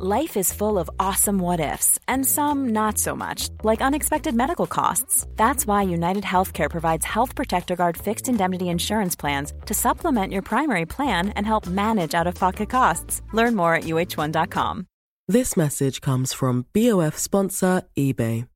Life 0.00 0.36
is 0.36 0.52
full 0.52 0.78
of 0.78 0.88
awesome 1.00 1.40
what 1.40 1.58
ifs, 1.58 1.98
and 2.06 2.24
some 2.24 2.68
not 2.68 2.98
so 2.98 3.16
much, 3.16 3.48
like 3.64 3.80
unexpected 3.80 4.32
medical 4.32 4.68
costs. 4.68 5.26
That's 5.34 5.66
why 5.66 5.82
United 5.82 6.22
Healthcare 6.22 6.70
provides 6.70 7.04
Health 7.04 7.34
Protector 7.34 7.74
Guard 7.74 7.96
fixed 7.96 8.28
indemnity 8.28 8.68
insurance 8.68 9.16
plans 9.16 9.52
to 9.66 9.74
supplement 9.74 10.32
your 10.32 10.42
primary 10.42 10.86
plan 10.86 11.30
and 11.30 11.44
help 11.44 11.66
manage 11.66 12.14
out 12.14 12.28
of 12.28 12.36
pocket 12.36 12.70
costs. 12.70 13.22
Learn 13.32 13.56
more 13.56 13.74
at 13.74 13.84
uh1.com. 13.84 14.86
This 15.26 15.56
message 15.56 16.00
comes 16.00 16.32
from 16.32 16.66
BOF 16.72 17.18
sponsor 17.18 17.82
eBay. 17.98 18.46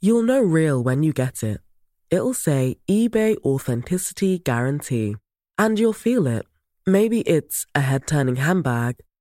You'll 0.00 0.24
know 0.24 0.40
real 0.40 0.82
when 0.82 1.04
you 1.04 1.12
get 1.12 1.44
it. 1.44 1.60
It'll 2.10 2.34
say 2.34 2.78
eBay 2.90 3.36
Authenticity 3.44 4.40
Guarantee. 4.40 5.14
And 5.56 5.78
you'll 5.78 5.92
feel 5.92 6.26
it. 6.26 6.46
Maybe 6.84 7.20
it's 7.20 7.64
a 7.76 7.80
head 7.80 8.08
turning 8.08 8.36
handbag, 8.36 8.96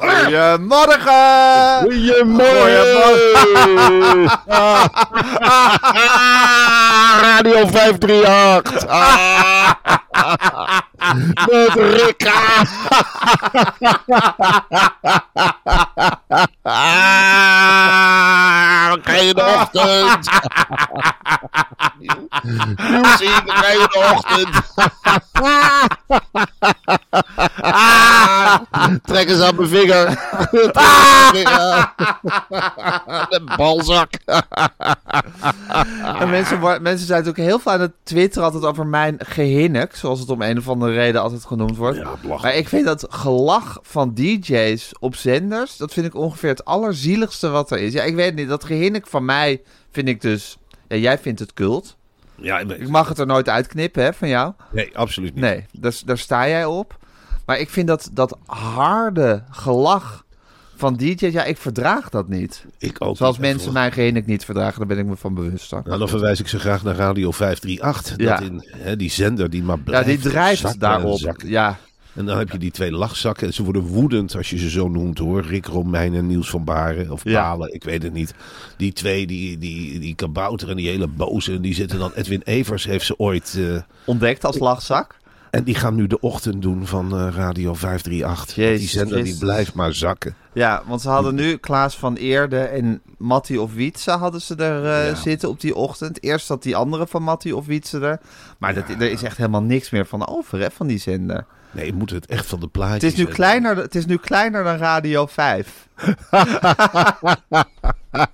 Goedemorgen! 0.00 1.84
Goedemorgen! 1.84 3.20
Radio 7.20 7.66
538! 7.66 8.86
Met 11.00 11.74
Rikka! 11.74 12.32
de 19.34 19.42
ochtend! 19.56 20.28
Nieuws 22.78 23.20
in 23.20 23.44
de 23.44 24.12
ochtend! 24.14 24.72
Ah, 27.60 28.60
trek 29.04 29.28
eens 29.28 29.40
aan 29.40 29.54
mijn 29.56 29.68
vinger! 29.68 30.08
De 33.28 33.52
balzak! 33.56 34.10
En 36.18 36.30
mensen, 36.30 36.82
mensen 36.82 37.06
zijn 37.06 37.28
ook 37.28 37.36
heel 37.36 37.58
vaak 37.58 37.74
aan 37.74 37.80
het 37.80 37.92
Twitter 38.02 38.42
altijd 38.42 38.64
over 38.64 38.86
mijn 38.86 39.16
gehinnik, 39.18 39.94
zoals 39.94 40.20
het 40.20 40.30
om 40.30 40.42
een 40.42 40.58
of 40.58 40.68
andere 40.68 40.89
reden 40.90 41.22
altijd 41.22 41.44
genoemd 41.44 41.76
wordt. 41.76 41.98
Ja, 41.98 42.36
maar 42.40 42.54
ik 42.54 42.68
vind 42.68 42.84
dat 42.84 43.06
gelach 43.10 43.78
van 43.82 44.14
DJ's 44.14 44.92
op 44.98 45.14
zenders, 45.14 45.76
dat 45.76 45.92
vind 45.92 46.06
ik 46.06 46.14
ongeveer 46.14 46.48
het 46.48 46.64
allerzieligste 46.64 47.48
wat 47.48 47.70
er 47.70 47.78
is. 47.78 47.92
Ja, 47.92 48.02
ik 48.02 48.14
weet 48.14 48.34
niet, 48.34 48.48
dat 48.48 48.64
gehinnik 48.64 49.06
van 49.06 49.24
mij 49.24 49.62
vind 49.90 50.08
ik 50.08 50.20
dus, 50.20 50.58
ja, 50.88 50.96
jij 50.96 51.18
vindt 51.18 51.40
het 51.40 51.54
cult. 51.54 51.96
Ja, 52.34 52.58
Ik 52.58 52.88
mag 52.88 53.08
het 53.08 53.18
er 53.18 53.26
nooit 53.26 53.48
uitknippen, 53.48 54.02
hè, 54.04 54.12
van 54.12 54.28
jou. 54.28 54.52
Nee, 54.72 54.98
absoluut 54.98 55.34
niet. 55.34 55.44
Nee, 55.44 55.66
daar, 55.72 56.00
daar 56.04 56.18
sta 56.18 56.48
jij 56.48 56.64
op. 56.64 56.98
Maar 57.46 57.58
ik 57.58 57.70
vind 57.70 57.86
dat, 57.86 58.10
dat 58.12 58.38
harde 58.46 59.42
gelach 59.50 60.24
van 60.80 60.96
DJ's, 60.96 61.32
ja, 61.32 61.44
ik 61.44 61.56
verdraag 61.56 62.08
dat 62.08 62.28
niet. 62.28 62.64
Ik 62.78 62.96
ook 62.98 63.16
Zoals 63.16 63.38
mensen 63.38 63.72
mijn 63.72 63.92
gehinnik 63.92 64.26
niet 64.26 64.44
verdragen, 64.44 64.78
daar 64.78 64.86
ben 64.88 64.98
ik 64.98 65.06
me 65.06 65.16
van 65.16 65.34
bewust. 65.34 65.72
Nou, 65.72 65.98
dan 65.98 66.08
verwijs 66.08 66.40
ik 66.40 66.48
ze 66.48 66.58
graag 66.58 66.82
naar 66.82 66.94
Radio 66.94 67.30
538. 67.30 68.16
Ja. 68.26 68.36
Dat 68.36 68.48
in, 68.48 68.64
hè, 68.76 68.96
die 68.96 69.10
zender 69.10 69.50
die 69.50 69.62
maar 69.62 69.76
Ja, 69.76 69.82
blijft 69.82 70.06
die 70.06 70.18
drijft 70.18 70.80
daarop. 70.80 71.34
Ja, 71.46 71.78
En 72.14 72.26
dan 72.26 72.38
heb 72.38 72.50
je 72.50 72.58
die 72.58 72.70
twee 72.70 72.92
lachzakken. 72.92 73.46
En 73.46 73.52
ze 73.54 73.62
worden 73.62 73.82
woedend 73.82 74.36
als 74.36 74.50
je 74.50 74.58
ze 74.58 74.70
zo 74.70 74.88
noemt 74.88 75.18
hoor. 75.18 75.42
Rick 75.42 75.66
Romein 75.66 76.14
en 76.14 76.26
Niels 76.26 76.50
van 76.50 76.64
Baren. 76.64 77.10
Of 77.10 77.24
Ja. 77.24 77.42
Palen, 77.42 77.74
ik 77.74 77.84
weet 77.84 78.02
het 78.02 78.12
niet. 78.12 78.34
Die 78.76 78.92
twee, 78.92 79.26
die, 79.26 79.58
die, 79.58 79.98
die 79.98 80.14
kabouter 80.14 80.70
en 80.70 80.76
die 80.76 80.88
hele 80.88 81.06
boze. 81.06 81.52
En 81.52 81.62
die 81.62 81.74
zitten 81.74 81.98
dan... 81.98 82.12
Edwin 82.14 82.42
Evers 82.44 82.84
heeft 82.84 83.06
ze 83.06 83.18
ooit... 83.18 83.56
eh, 83.58 83.82
ontdekt 84.04 84.44
als 84.44 84.58
lachzak. 84.58 85.18
En 85.50 85.64
die 85.64 85.74
gaan 85.74 85.94
nu 85.94 86.06
de 86.06 86.20
ochtend 86.20 86.62
doen 86.62 86.86
van 86.86 87.12
eh, 87.16 87.28
Radio 87.34 87.74
538. 87.74 88.54
Jezus 88.56 88.78
die 88.80 88.88
zender 88.88 89.24
die 89.24 89.38
blijft 89.38 89.74
maar 89.74 89.94
zakken. 89.94 90.34
Ja, 90.52 90.82
want 90.86 91.00
ze 91.00 91.08
hadden 91.08 91.34
nu 91.34 91.56
Klaas 91.56 91.96
van 91.96 92.14
Eerde 92.16 92.60
en 92.60 93.00
Matti 93.18 93.58
of 93.58 93.74
Wietse 93.74 94.10
hadden 94.10 94.40
ze 94.40 94.54
er 94.54 94.84
eh, 94.84 95.08
Ja. 95.08 95.14
zitten 95.14 95.48
op 95.48 95.60
die 95.60 95.74
ochtend. 95.74 96.22
Eerst 96.22 96.46
zat 96.46 96.62
die 96.62 96.76
andere 96.76 97.06
van 97.06 97.22
Matti 97.22 97.52
of 97.52 97.66
Wietse 97.66 98.00
er. 98.00 98.20
Maar 98.58 98.74
dat, 98.74 98.84
er 98.88 99.10
is 99.10 99.22
echt 99.22 99.36
helemaal 99.36 99.62
niks 99.62 99.90
meer 99.90 100.06
van 100.06 100.28
over, 100.28 100.58
hè, 100.60 100.70
van 100.70 100.86
die 100.86 100.98
zender. 100.98 101.44
Nee, 101.72 101.86
je 101.86 101.92
moet 101.92 102.10
het 102.10 102.26
echt 102.26 102.46
van 102.46 102.60
de 102.60 102.66
plaatjes 102.68 103.02
Het 103.02 103.12
is 103.12 103.18
nu 103.18 103.24
hebben. 103.24 103.34
kleiner, 103.34 103.76
het 103.76 103.94
is 103.94 104.06
nu 104.06 104.16
kleiner 104.16 104.64
dan 104.64 104.76
Radio 104.76 105.26
5. 105.26 105.88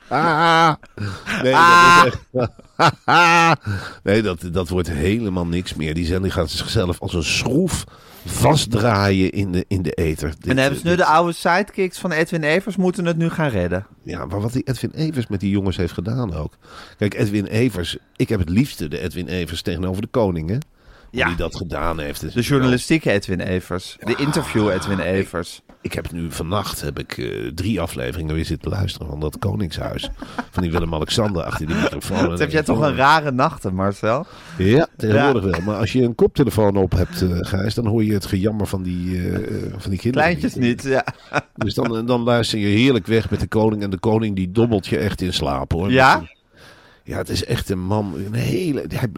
Ah, 0.08 0.74
nee, 1.42 1.52
dat 1.52 2.04
is 2.06 2.12
echt... 2.12 2.18
nee, 4.02 4.22
dat, 4.22 4.48
dat 4.52 4.68
wordt 4.68 4.90
helemaal 4.90 5.46
niks 5.46 5.74
meer. 5.74 5.94
Die 5.94 6.06
zender 6.06 6.32
gaat 6.32 6.50
zichzelf 6.50 7.00
als 7.00 7.14
een 7.14 7.22
schroef 7.24 7.84
vastdraaien 8.24 9.30
in 9.32 9.52
de, 9.52 9.64
in 9.68 9.82
de 9.82 9.92
ether. 9.92 10.28
En 10.28 10.36
dan 10.40 10.56
hebben 10.56 10.78
ze 10.80 10.84
nu 10.84 10.90
dit- 10.96 10.98
de 11.06 11.12
oude 11.12 11.32
sidekicks 11.32 11.98
van 11.98 12.12
Edwin 12.12 12.42
Evers 12.42 12.76
moeten 12.76 13.04
het 13.04 13.16
nu 13.16 13.28
gaan 13.30 13.48
redden. 13.48 13.86
Ja, 14.02 14.24
maar 14.24 14.40
wat 14.40 14.52
die 14.52 14.62
Edwin 14.62 14.90
Evers 14.94 15.26
met 15.26 15.40
die 15.40 15.50
jongens 15.50 15.76
heeft 15.76 15.92
gedaan 15.92 16.34
ook. 16.34 16.56
Kijk, 16.98 17.14
Edwin 17.14 17.46
Evers... 17.46 17.96
Ik 18.16 18.28
heb 18.28 18.38
het 18.38 18.48
liefste 18.48 18.88
de 18.88 18.98
Edwin 19.00 19.26
Evers 19.28 19.62
tegenover 19.62 20.02
de 20.02 20.08
koning, 20.08 20.48
hè? 20.48 20.54
Hoe 21.10 21.18
Ja. 21.20 21.26
die 21.26 21.36
dat 21.36 21.56
gedaan 21.56 22.00
heeft. 22.00 22.34
De 22.34 22.40
journalistieke 22.40 23.10
Edwin 23.10 23.40
Evers. 23.40 23.96
De 24.00 24.14
interview 24.16 24.68
Edwin 24.70 24.98
Evers. 25.00 25.62
Ik 25.86 25.92
heb 25.92 26.12
nu 26.12 26.32
vannacht 26.32 26.80
heb 26.80 26.98
ik, 26.98 27.18
eh, 27.18 27.50
drie 27.54 27.80
afleveringen 27.80 28.34
weer 28.34 28.44
zitten 28.44 28.70
luisteren 28.70 29.06
van 29.06 29.20
dat 29.20 29.38
koningshuis. 29.38 30.10
Van 30.50 30.62
die 30.62 30.72
Willem-Alexander 30.72 31.42
achter 31.42 31.66
die 31.66 31.76
microfoon. 31.76 32.28
Wat 32.28 32.38
heb 32.38 32.50
jij 32.50 32.62
toch 32.62 32.80
een 32.80 32.96
rare 32.96 33.30
nachten, 33.30 33.74
Marcel? 33.74 34.26
Ja, 34.58 34.86
tegenwoordig 34.96 35.44
wel. 35.44 35.60
Maar 35.64 35.76
als 35.76 35.92
je 35.92 36.02
een 36.02 36.14
koptelefoon 36.14 36.76
op 36.76 36.92
hebt, 36.92 37.22
eh 37.22 37.28
Gijs, 37.40 37.74
dan 37.74 37.86
hoor 37.86 38.04
je 38.04 38.12
het 38.12 38.26
gejammer 38.26 38.66
van 38.66 38.82
die, 38.82 39.30
eh, 39.30 39.72
van 39.76 39.90
die 39.90 40.00
kinderen. 40.00 40.26
Kleintjes 40.26 40.54
niet, 40.54 40.82
ja. 40.82 41.04
Dus 41.54 41.74
dan, 41.74 42.06
dan 42.06 42.22
luister 42.22 42.58
je 42.58 42.66
heerlijk 42.66 43.06
weg 43.06 43.30
met 43.30 43.40
de 43.40 43.48
koning. 43.48 43.82
En 43.82 43.90
de 43.90 43.98
koning 43.98 44.36
die 44.36 44.52
dobbelt 44.52 44.86
je 44.86 44.98
echt 44.98 45.20
in 45.20 45.32
slaap 45.32 45.72
hoor. 45.72 45.90
Ja? 45.90 46.22
Ja, 47.04 47.16
het 47.16 47.28
is 47.28 47.44
echt 47.44 47.70
een 47.70 47.80
man. 47.80 48.14
Een 48.26 48.34
hele, 48.34 48.84
hij, 48.88 49.08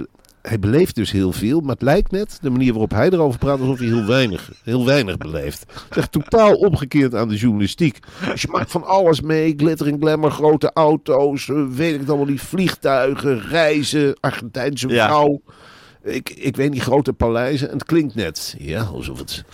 hij 0.49 0.59
beleeft 0.59 0.95
dus 0.95 1.11
heel 1.11 1.33
veel. 1.33 1.61
Maar 1.61 1.73
het 1.75 1.83
lijkt 1.83 2.11
net, 2.11 2.39
de 2.41 2.51
manier 2.51 2.71
waarop 2.71 2.91
hij 2.91 3.11
erover 3.11 3.39
praat, 3.39 3.61
alsof 3.61 3.79
hij 3.79 3.87
heel 3.87 4.05
weinig, 4.07 4.51
heel 4.63 4.85
weinig 4.85 5.17
beleeft. 5.17 5.61
Het 5.61 5.91
is 5.91 5.97
echt 5.97 6.13
totaal 6.13 6.53
omgekeerd 6.55 7.15
aan 7.15 7.29
de 7.29 7.37
journalistiek. 7.37 7.99
Dus 8.33 8.43
je 8.43 8.49
maakt 8.51 8.71
van 8.71 8.85
alles 8.85 9.21
mee. 9.21 9.55
Glitter 9.57 9.87
en 9.87 9.99
glamour, 10.01 10.31
grote 10.31 10.71
auto's, 10.73 11.49
eh, 11.49 11.65
weet 11.71 11.95
ik 11.95 12.01
het 12.01 12.09
allemaal 12.09 12.27
niet. 12.27 12.41
Vliegtuigen, 12.41 13.41
reizen, 13.41 14.17
Argentijnse 14.21 14.89
Ja. 14.89 15.07
vrouw. 15.07 15.41
Ik, 16.03 16.31
ik 16.31 16.57
weet 16.57 16.71
niet, 16.71 16.83
grote 16.83 17.13
paleizen. 17.13 17.69
En 17.69 17.75
het 17.75 17.85
klinkt 17.87 18.15
net, 18.15 18.55
ja, 18.59 18.83
alsof 18.83 19.19
het, 19.19 19.45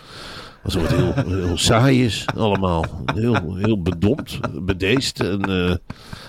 alsof 0.64 0.82
het 0.82 0.90
heel, 0.90 1.12
heel 1.26 1.58
saai 1.58 2.04
is 2.04 2.24
allemaal. 2.36 2.84
Heel, 3.14 3.54
heel 3.56 3.82
bedompt, 3.82 4.38
bedeesd. 4.62 5.20
En 5.20 5.40
eh, 5.42 5.74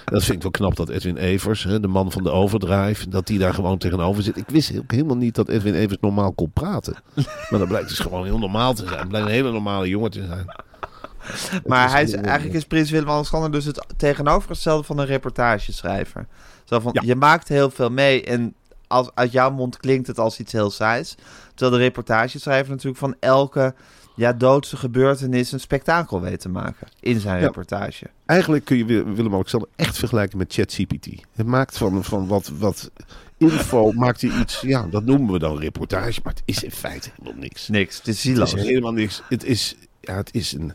dat 0.06 0.24
vind 0.24 0.36
ik 0.36 0.42
wel 0.42 0.52
knap 0.52 0.75
dat 0.75 0.90
Edwin 0.90 1.18
Evers, 1.18 1.63
hè, 1.63 1.80
de 1.80 1.88
man 1.88 2.12
van 2.12 2.24
de 2.24 2.31
overdrive, 2.31 3.10
dat 3.10 3.28
die 3.28 3.40
daar 3.40 3.54
gewoon 3.54 3.78
tegenover 3.78 4.24
zit. 4.24 4.38
Ik 4.38 4.50
wist 4.50 4.78
ook 4.78 4.92
helemaal 4.92 5.18
niet 5.18 5.36
dat 5.36 5.50
Edwin 5.50 5.74
Evers 5.74 5.98
normaal 6.02 6.34
kon 6.34 6.52
praten. 6.54 6.96
Maar 7.50 7.60
dat 7.60 7.68
blijkt 7.68 7.90
dus 7.90 8.00
gewoon 8.00 8.25
heel 8.25 8.40
normaal 8.40 8.74
te 8.74 8.86
zijn. 8.88 9.00
Het 9.00 9.07
blijkt 9.07 9.28
een 9.28 9.34
hele 9.34 9.52
normale 9.52 9.90
jongen 9.90 10.12
te 10.12 10.25
zijn. 10.25 10.46
Maar 11.66 11.86
is 11.86 11.92
hij 11.92 12.04
is, 12.04 12.13
eigenlijk 12.13 12.56
is 12.56 12.66
Prins 12.66 12.92
Willem-Alexander 12.92 13.52
dus 13.52 13.66
het 13.66 13.86
tegenovergestelde 13.98 14.84
van 14.84 14.98
een 14.98 15.06
reportageschrijver. 15.06 16.28
Zo 16.63 16.80
van, 16.80 16.92
Ja. 16.94 17.01
je 17.06 17.16
maakt 17.16 17.48
heel 17.48 17.69
veel 17.69 17.90
mee 17.90 18.24
en 18.24 18.54
als, 18.88 19.10
uit 19.13 19.31
jouw 19.31 19.51
mond 19.51 19.78
klinkt 19.78 20.08
het 20.08 20.19
als 20.19 20.40
iets 20.40 20.51
heel 20.51 20.69
saais. 20.69 21.16
Terwijl 21.56 21.78
de 21.78 21.84
reportageschrijver 21.84 22.69
natuurlijk 22.72 22.98
van 22.98 23.16
elke 23.19 23.74
ja, 24.16 24.34
doodse 24.34 24.78
gebeurtenis 24.78 25.52
een 25.52 25.60
spektakel 25.60 26.22
weet 26.22 26.40
te 26.40 26.50
maken 26.50 26.88
in 27.00 27.20
zijn 27.20 27.40
Ja. 27.40 27.46
reportage. 27.46 28.06
Eigenlijk 28.26 28.66
kun 28.66 28.78
je 28.78 28.86
Wi- 28.86 29.04
Willem-Alexander 29.14 29.70
echt 29.76 29.98
vergelijken 29.98 30.38
met 30.38 30.54
ChatGPT. 30.54 31.08
Het 31.36 31.46
maakt 31.46 31.78
van, 31.78 32.04
van 32.04 32.28
wat, 32.28 32.52
wat 32.58 32.92
info, 33.38 33.92
maakt 34.04 34.22
hij 34.22 34.40
iets, 34.42 34.62
ja, 34.62 34.88
dat 34.90 35.06
noemen 35.06 35.32
we 35.34 35.40
dan 35.40 35.60
reportage, 35.60 36.20
maar 36.24 36.34
het 36.34 36.42
is 36.46 36.64
in 36.64 36.72
feite 36.72 37.10
helemaal 37.18 37.40
niks. 37.42 37.68
Niks, 37.68 37.98
het 37.98 38.08
is 38.08 38.24
Het 38.24 38.38
is 38.54 38.54
helemaal 38.54 38.94
niks. 38.94 39.22
Het 39.30 39.44
is, 39.44 39.76
ja, 40.02 40.16
het 40.16 40.30
is 40.34 40.52
een... 40.54 40.72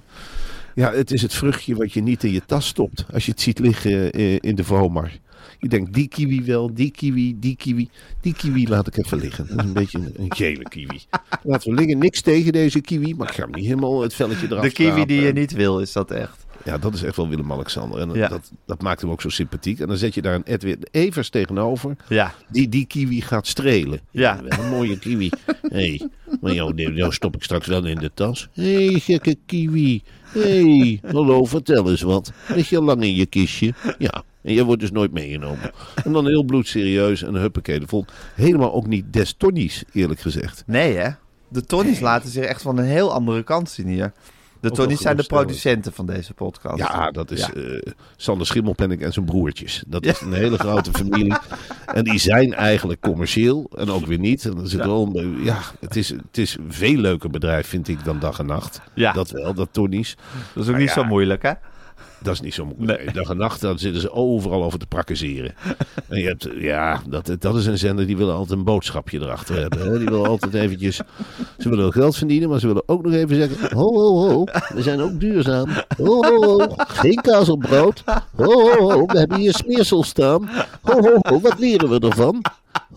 Ja, 0.75 0.93
het 0.93 1.11
is 1.11 1.23
het 1.23 1.35
vruchtje 1.35 1.77
wat 1.77 1.93
je 1.93 2.03
niet 2.03 2.25
in 2.25 2.31
je 2.33 2.43
tas 2.47 2.67
stopt. 2.67 3.05
Als 3.13 3.25
je 3.27 3.31
het 3.31 3.41
ziet 3.41 3.59
liggen 3.59 4.13
eh, 4.13 4.37
in 4.41 4.55
de 4.55 4.65
Vomar. 4.65 5.11
Je 5.59 5.69
denkt, 5.69 5.93
die 5.95 6.09
kiwi 6.09 6.45
wel, 6.45 6.75
die 6.75 6.91
kiwi, 6.91 7.37
die 7.39 7.57
kiwi. 7.57 7.89
Die 8.21 8.35
kiwi 8.35 8.69
laat 8.69 8.87
ik 8.87 8.97
even 8.97 9.19
liggen. 9.19 9.47
Dat 9.47 9.59
is 9.59 9.65
een 9.65 9.73
beetje 9.73 9.99
een, 9.99 10.13
een 10.17 10.35
gele 10.35 10.63
kiwi. 10.63 11.01
Laten 11.43 11.71
we 11.71 11.77
liggen. 11.77 11.99
Niks 11.99 12.21
tegen 12.21 12.53
deze 12.53 12.81
kiwi. 12.81 13.15
Maar 13.15 13.29
ik 13.29 13.35
ga 13.35 13.43
hem 13.43 13.51
niet 13.55 13.65
helemaal 13.65 14.01
het 14.03 14.15
velletje 14.15 14.47
eraf 14.51 14.63
De 14.63 14.71
kiwi 14.73 15.07
die 15.07 15.21
je 15.23 15.33
niet 15.33 15.53
wil, 15.53 15.81
is 15.81 15.93
dat 15.93 16.11
echt. 16.11 16.49
Ja, 16.65 16.79
dat 16.79 16.95
is 16.95 17.03
echt 17.03 17.17
wel 17.17 17.29
Willem-Alexander. 17.29 18.01
En 18.01 18.13
Ja. 18.15 18.29
dat, 18.29 18.51
dat 18.67 18.83
maakt 18.83 19.01
hem 19.01 19.11
ook 19.11 19.21
zo 19.21 19.29
sympathiek. 19.29 19.81
En 19.81 19.87
dan 19.89 19.97
zet 19.97 20.15
je 20.15 20.23
daar 20.23 20.35
een 20.35 20.43
Edwin 20.45 20.79
Evers 20.91 21.29
tegenover. 21.29 21.97
Ja, 22.09 22.35
Die 22.51 22.69
die 22.69 22.87
kiwi 22.87 23.21
gaat 23.21 23.47
strelen. 23.47 24.01
Ja. 24.11 24.43
Wel 24.43 24.59
een 24.65 24.71
mooie 24.71 24.99
kiwi. 24.99 25.31
Hé, 25.63 25.69
hey, 25.69 26.09
maar 26.41 26.53
jou, 26.55 26.75
jou 26.95 27.13
stop 27.13 27.35
ik 27.37 27.43
straks 27.43 27.67
wel 27.67 27.87
in 27.87 27.99
de 27.99 28.11
tas. 28.15 28.49
Hé, 28.53 28.87
hey, 28.87 28.99
gekke 29.01 29.37
kiwi. 29.47 30.03
Hé, 30.33 30.41
hey, 30.79 31.01
hallo, 31.13 31.45
vertel 31.45 31.91
eens 31.91 32.03
wat. 32.03 32.33
Lig 32.55 32.69
je 32.69 32.77
al 32.77 32.83
lang 32.83 33.03
in 33.03 33.15
je 33.15 33.27
kistje? 33.27 33.75
Ja, 33.99 34.25
en 34.43 34.53
je 34.55 34.65
wordt 34.65 34.81
dus 34.81 34.91
nooit 34.91 35.13
meegenomen. 35.13 35.71
En 36.05 36.13
dan 36.13 36.27
heel 36.27 36.45
bloedserieus 36.45 37.23
en 37.23 37.35
huppakee. 37.35 37.81
De 37.81 37.87
vol. 37.87 38.05
Helemaal 38.35 38.73
ook 38.75 38.87
niet 38.87 39.13
des 39.13 39.35
tonnies, 39.37 39.83
eerlijk 39.93 40.21
gezegd. 40.21 40.63
nee 40.67 40.97
hè. 40.97 41.09
De 41.49 41.65
Tonnies 41.65 42.01
laten 42.01 42.31
zich 42.31 42.45
echt 42.45 42.63
van 42.63 42.79
een 42.79 42.85
heel 42.85 43.13
andere 43.13 43.43
kant 43.43 43.71
zien 43.71 43.87
hier. 43.87 44.13
De 44.61 44.71
Tonnies 44.71 45.01
zijn 45.01 45.17
de 45.17 45.25
producenten 45.25 45.93
van 45.93 46.07
deze 46.07 46.35
podcast. 46.35 46.79
Ja, 46.79 47.11
dat 47.11 47.31
is 47.31 47.41
Ja. 47.41 47.53
eh, 47.53 47.93
Sander 48.17 48.47
Schimmelpenninck 48.47 49.01
en 49.01 49.13
zijn 49.13 49.25
broertjes. 49.25 49.83
Dat 49.87 50.05
is 50.07 50.21
een 50.21 50.33
hele 50.33 50.59
grote 50.59 50.91
familie. 50.93 51.35
En 51.95 52.05
die 52.05 52.19
zijn 52.19 52.55
eigenlijk 52.55 53.01
commercieel 53.01 53.71
en 53.77 53.91
ook 53.91 54.07
weer 54.07 54.19
niet. 54.19 54.45
En 54.45 54.55
dan 54.57 54.67
zit 54.67 54.81
Ja. 54.81 54.87
wel, 54.87 55.11
een- 55.13 55.45
ja, 55.45 55.59
het 55.81 55.97
is, 55.97 56.09
het 56.09 56.39
is 56.39 56.57
een 56.57 56.73
veel 56.73 56.97
leuker 56.97 57.31
bedrijf, 57.31 57.67
vind 57.67 57.89
ik, 57.89 58.05
dan 58.05 58.19
dag 58.19 58.39
en 58.39 58.47
nacht. 58.47 58.81
Ja. 58.95 59.13
Dat 59.13 59.31
wel, 59.31 59.55
dat 59.55 59.69
Tonnies. 59.73 60.17
Dat 60.55 60.65
is 60.65 60.71
ook 60.71 60.77
niet 60.79 60.89
ja. 60.89 60.95
zo 60.95 61.05
moeilijk 61.05 61.43
hè. 61.43 61.53
Dat 62.23 62.35
is 62.35 62.41
niet 62.41 62.55
zo 62.55 62.65
moeilijk. 62.65 63.05
Nee, 63.05 63.15
Dag 63.15 63.31
en 63.31 63.37
nacht, 63.37 63.61
dan 63.61 63.79
zitten 63.79 64.01
ze 64.01 64.13
overal 64.13 64.65
over 64.65 64.79
te 64.79 64.87
prakkezeren. 64.87 65.55
En 66.09 66.19
je 66.19 66.27
hebt, 66.27 66.49
ja, 66.55 67.03
dat, 67.09 67.37
dat 67.39 67.57
is 67.57 67.67
een 67.67 67.79
zender 67.79 68.07
die 68.07 68.17
wil 68.17 68.31
altijd 68.31 68.59
een 68.59 68.65
boodschapje 68.65 69.21
erachter 69.21 69.57
hebben. 69.61 69.93
Hè? 69.93 69.99
Die 69.99 70.09
wil 70.09 70.27
altijd 70.27 70.55
eventjes, 70.55 70.97
ze 71.59 71.69
willen 71.69 71.79
wel 71.79 71.91
geld 71.91 72.17
verdienen, 72.17 72.49
maar 72.49 72.61
ze 72.61 72.67
willen 72.67 72.83
ook 72.87 73.03
nog 73.03 73.13
even 73.13 73.37
zeggen, 73.37 73.77
ho, 73.77 73.95
ho, 73.95 74.29
ho, 74.29 74.45
we 74.75 74.83
zijn 74.83 75.01
ook 75.01 75.21
duurzaam. 75.21 75.69
Ho, 75.97 76.25
ho, 76.25 76.43
ho, 76.43 76.67
geen 76.77 77.21
kaas 77.21 77.49
op 77.49 77.61
brood. 77.61 78.03
Ho, 78.37 78.45
ho, 78.45 78.91
ho, 78.91 79.07
we 79.07 79.19
hebben 79.19 79.39
hier 79.39 79.55
smeersel 79.55 80.03
staan. 80.03 80.49
Ho, 80.83 81.01
ho, 81.01 81.17
ho, 81.21 81.41
wat 81.41 81.59
leren 81.59 81.89
we 81.89 81.99
ervan? 81.99 82.45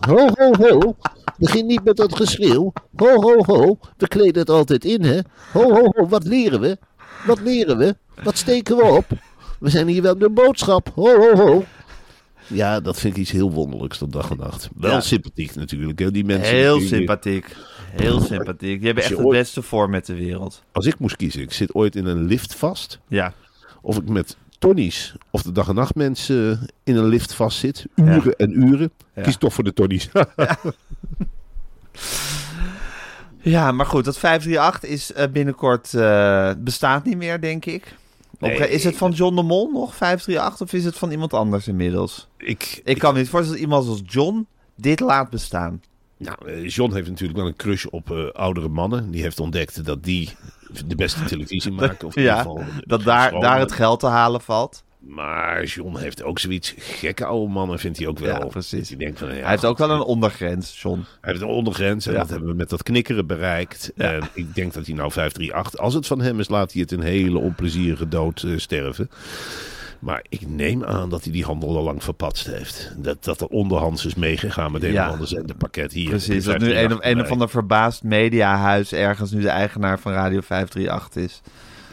Ho, 0.00 0.28
ho, 0.34 0.54
ho, 0.58 0.96
begin 1.38 1.66
niet 1.66 1.84
met 1.84 1.96
dat 1.96 2.16
geschreeuw. 2.16 2.72
Ho, 2.96 3.20
ho, 3.20 3.44
ho, 3.44 3.78
we 3.96 4.08
kleden 4.08 4.40
het 4.40 4.50
altijd 4.50 4.84
in, 4.84 5.02
hè. 5.02 5.20
Ho, 5.52 5.72
ho, 5.72 5.92
ho, 5.94 6.08
wat 6.08 6.24
leren 6.24 6.60
we? 6.60 6.78
Wat 7.26 7.40
leren 7.40 7.78
we? 7.78 7.96
Wat 8.22 8.36
steken 8.36 8.76
we 8.76 8.82
op? 8.84 9.06
We 9.60 9.70
zijn 9.70 9.86
hier 9.88 10.02
wel 10.02 10.14
met 10.14 10.22
een 10.22 10.34
boodschap. 10.34 10.90
Ho, 10.94 11.16
ho, 11.16 11.36
ho. 11.36 11.64
Ja, 12.46 12.80
dat 12.80 13.00
vind 13.00 13.14
ik 13.14 13.20
iets 13.20 13.30
heel 13.30 13.52
wonderlijks, 13.52 13.98
dat 13.98 14.12
dag 14.12 14.30
en 14.30 14.36
nacht. 14.36 14.68
Wel 14.76 14.90
Ja. 14.90 15.00
sympathiek 15.00 15.54
natuurlijk, 15.54 15.98
hè, 15.98 16.10
die 16.10 16.24
mensen. 16.24 16.54
Heel 16.54 16.78
die- 16.78 16.86
sympathiek. 16.88 17.56
Heel 17.90 18.20
sympathiek. 18.20 18.58
Die 18.80 18.86
hebben 18.86 18.94
Als 18.94 19.02
echt 19.04 19.08
je 19.08 19.14
het 19.16 19.24
ooit- 19.24 19.38
beste 19.38 19.62
format 19.62 20.04
ter 20.04 20.14
wereld. 20.16 20.62
Als 20.72 20.86
ik 20.86 20.98
moest 20.98 21.16
kiezen, 21.16 21.40
ik 21.42 21.52
zit 21.52 21.74
ooit 21.74 21.96
in 21.96 22.06
een 22.06 22.24
lift 22.24 22.54
vast. 22.54 22.98
Ja. 23.08 23.32
Of 23.82 23.96
ik 23.96 24.08
met 24.08 24.36
Tonnies 24.58 25.14
of 25.30 25.42
de 25.42 25.52
dag 25.52 25.68
en 25.68 25.74
nacht 25.74 25.94
mensen 25.94 26.66
in 26.84 26.96
een 26.96 27.06
lift 27.08 27.34
vast 27.34 27.58
zit. 27.58 27.86
Uren 27.94 28.36
en 28.36 28.62
uren. 28.68 28.90
Ja. 29.14 29.22
Kies 29.22 29.36
toch 29.36 29.54
voor 29.54 29.64
de 29.64 29.72
Tonnies. 29.72 30.08
Ja, 33.44 33.72
maar 33.72 33.86
goed, 33.86 34.04
dat 34.04 34.18
538 34.18 34.90
is 34.90 35.12
eh, 35.12 35.28
binnenkort 35.32 35.94
eh, 35.94 36.50
bestaat 36.58 37.04
niet 37.04 37.16
meer, 37.16 37.40
denk 37.40 37.64
ik. 37.64 37.94
Nee. 38.38 38.70
is 38.70 38.84
het 38.84 38.96
van 38.96 39.10
John 39.10 39.34
de 39.36 39.42
Mol 39.42 39.70
nog, 39.72 39.94
538, 39.94 40.60
of 40.66 40.72
is 40.72 40.84
het 40.84 40.96
van 40.96 41.10
iemand 41.10 41.32
anders 41.34 41.68
inmiddels? 41.68 42.28
ik, 42.38 42.80
Ik 42.84 42.98
kan 42.98 43.12
me 43.12 43.18
niet 43.18 43.28
voorstellen 43.28 43.60
dat 43.60 43.70
iemand 43.70 43.88
als 43.88 44.02
John 44.04 44.46
dit 44.74 45.00
laat 45.00 45.30
bestaan. 45.30 45.82
Nou, 46.16 46.36
eh, 46.46 46.68
John 46.68 46.94
heeft 46.94 47.08
natuurlijk 47.08 47.38
wel 47.38 47.46
een 47.46 47.56
crush 47.56 47.84
op 47.84 48.10
eh, 48.10 48.30
oudere 48.30 48.68
mannen. 48.68 49.10
Die 49.10 49.22
heeft 49.22 49.40
ontdekt 49.40 49.84
dat 49.84 50.04
die 50.04 50.30
de 50.86 50.94
beste 50.94 51.24
televisie 51.24 51.72
maken. 51.80 52.06
Of 52.06 52.16
in 52.16 52.22
ieder 52.22 52.36
Ja, 52.36 52.42
geval 52.42 52.62
dat 52.80 53.02
daar, 53.04 53.40
daar 53.40 53.58
het 53.58 53.72
geld 53.72 54.00
te 54.00 54.06
halen 54.06 54.40
valt. 54.40 54.82
Maar 55.06 55.64
John 55.64 55.96
heeft 55.98 56.22
ook 56.22 56.38
zoiets. 56.38 56.74
Gekke 56.78 57.24
oude 57.24 57.52
mannen 57.52 57.78
vindt 57.78 57.98
hij 57.98 58.06
ook 58.06 58.18
wel. 58.18 58.38
Ja, 58.38 58.46
precies. 58.46 58.88
Hij 58.88 58.98
denkt 58.98 59.18
van, 59.18 59.28
ja, 59.28 59.34
Hij 59.34 59.50
heeft 59.50 59.64
ook 59.64 59.78
wel 59.78 59.90
een 59.90 60.00
ondergrens, 60.00 60.82
John. 60.82 61.04
Hij 61.20 61.30
heeft 61.32 61.42
een 61.42 61.48
ondergrens 61.48 62.06
en 62.06 62.12
Ja. 62.12 62.18
dat 62.18 62.30
hebben 62.30 62.48
we 62.48 62.54
met 62.54 62.70
dat 62.70 62.82
knikkeren 62.82 63.26
bereikt. 63.26 63.92
Ja. 63.94 64.12
En 64.12 64.22
ik 64.32 64.54
denk 64.54 64.72
dat 64.72 64.86
hij 64.86 64.94
nou 64.94 65.10
538, 65.12 65.80
als 65.80 65.94
het 65.94 66.06
van 66.06 66.20
hem 66.20 66.40
is, 66.40 66.48
laat 66.48 66.72
hij 66.72 66.80
het 66.80 66.92
een 66.92 67.00
hele 67.02 67.38
onplezierige 67.38 68.08
dood 68.08 68.42
eh, 68.42 68.50
sterven. 68.56 69.10
Maar 69.98 70.24
ik 70.28 70.48
neem 70.48 70.84
aan 70.84 71.10
dat 71.10 71.24
hij 71.24 71.32
die 71.32 71.44
handel 71.44 71.76
al 71.76 71.82
lang 71.82 72.02
verpatst 72.04 72.46
heeft. 72.46 72.94
Dat, 72.96 73.24
dat 73.24 73.40
er 73.40 73.46
onderhands 73.46 74.06
is 74.06 74.14
meegegaan 74.14 74.72
met 74.72 74.82
een 74.82 74.92
Ja. 74.92 75.06
of 75.06 75.12
ander 75.12 75.28
zenderpakket 75.28 75.92
hier. 75.92 76.08
Precies, 76.08 76.44
dat 76.44 76.58
nu 76.58 76.72
een, 76.74 76.92
of- 76.92 76.98
een 77.00 77.20
of 77.20 77.30
ander 77.30 77.48
verbaasd 77.48 78.02
mediahuis 78.02 78.92
ergens 78.92 79.30
nu 79.30 79.40
de 79.40 79.48
eigenaar 79.48 79.98
van 79.98 80.12
Radio 80.12 80.40
538 80.40 81.22
is. 81.22 81.40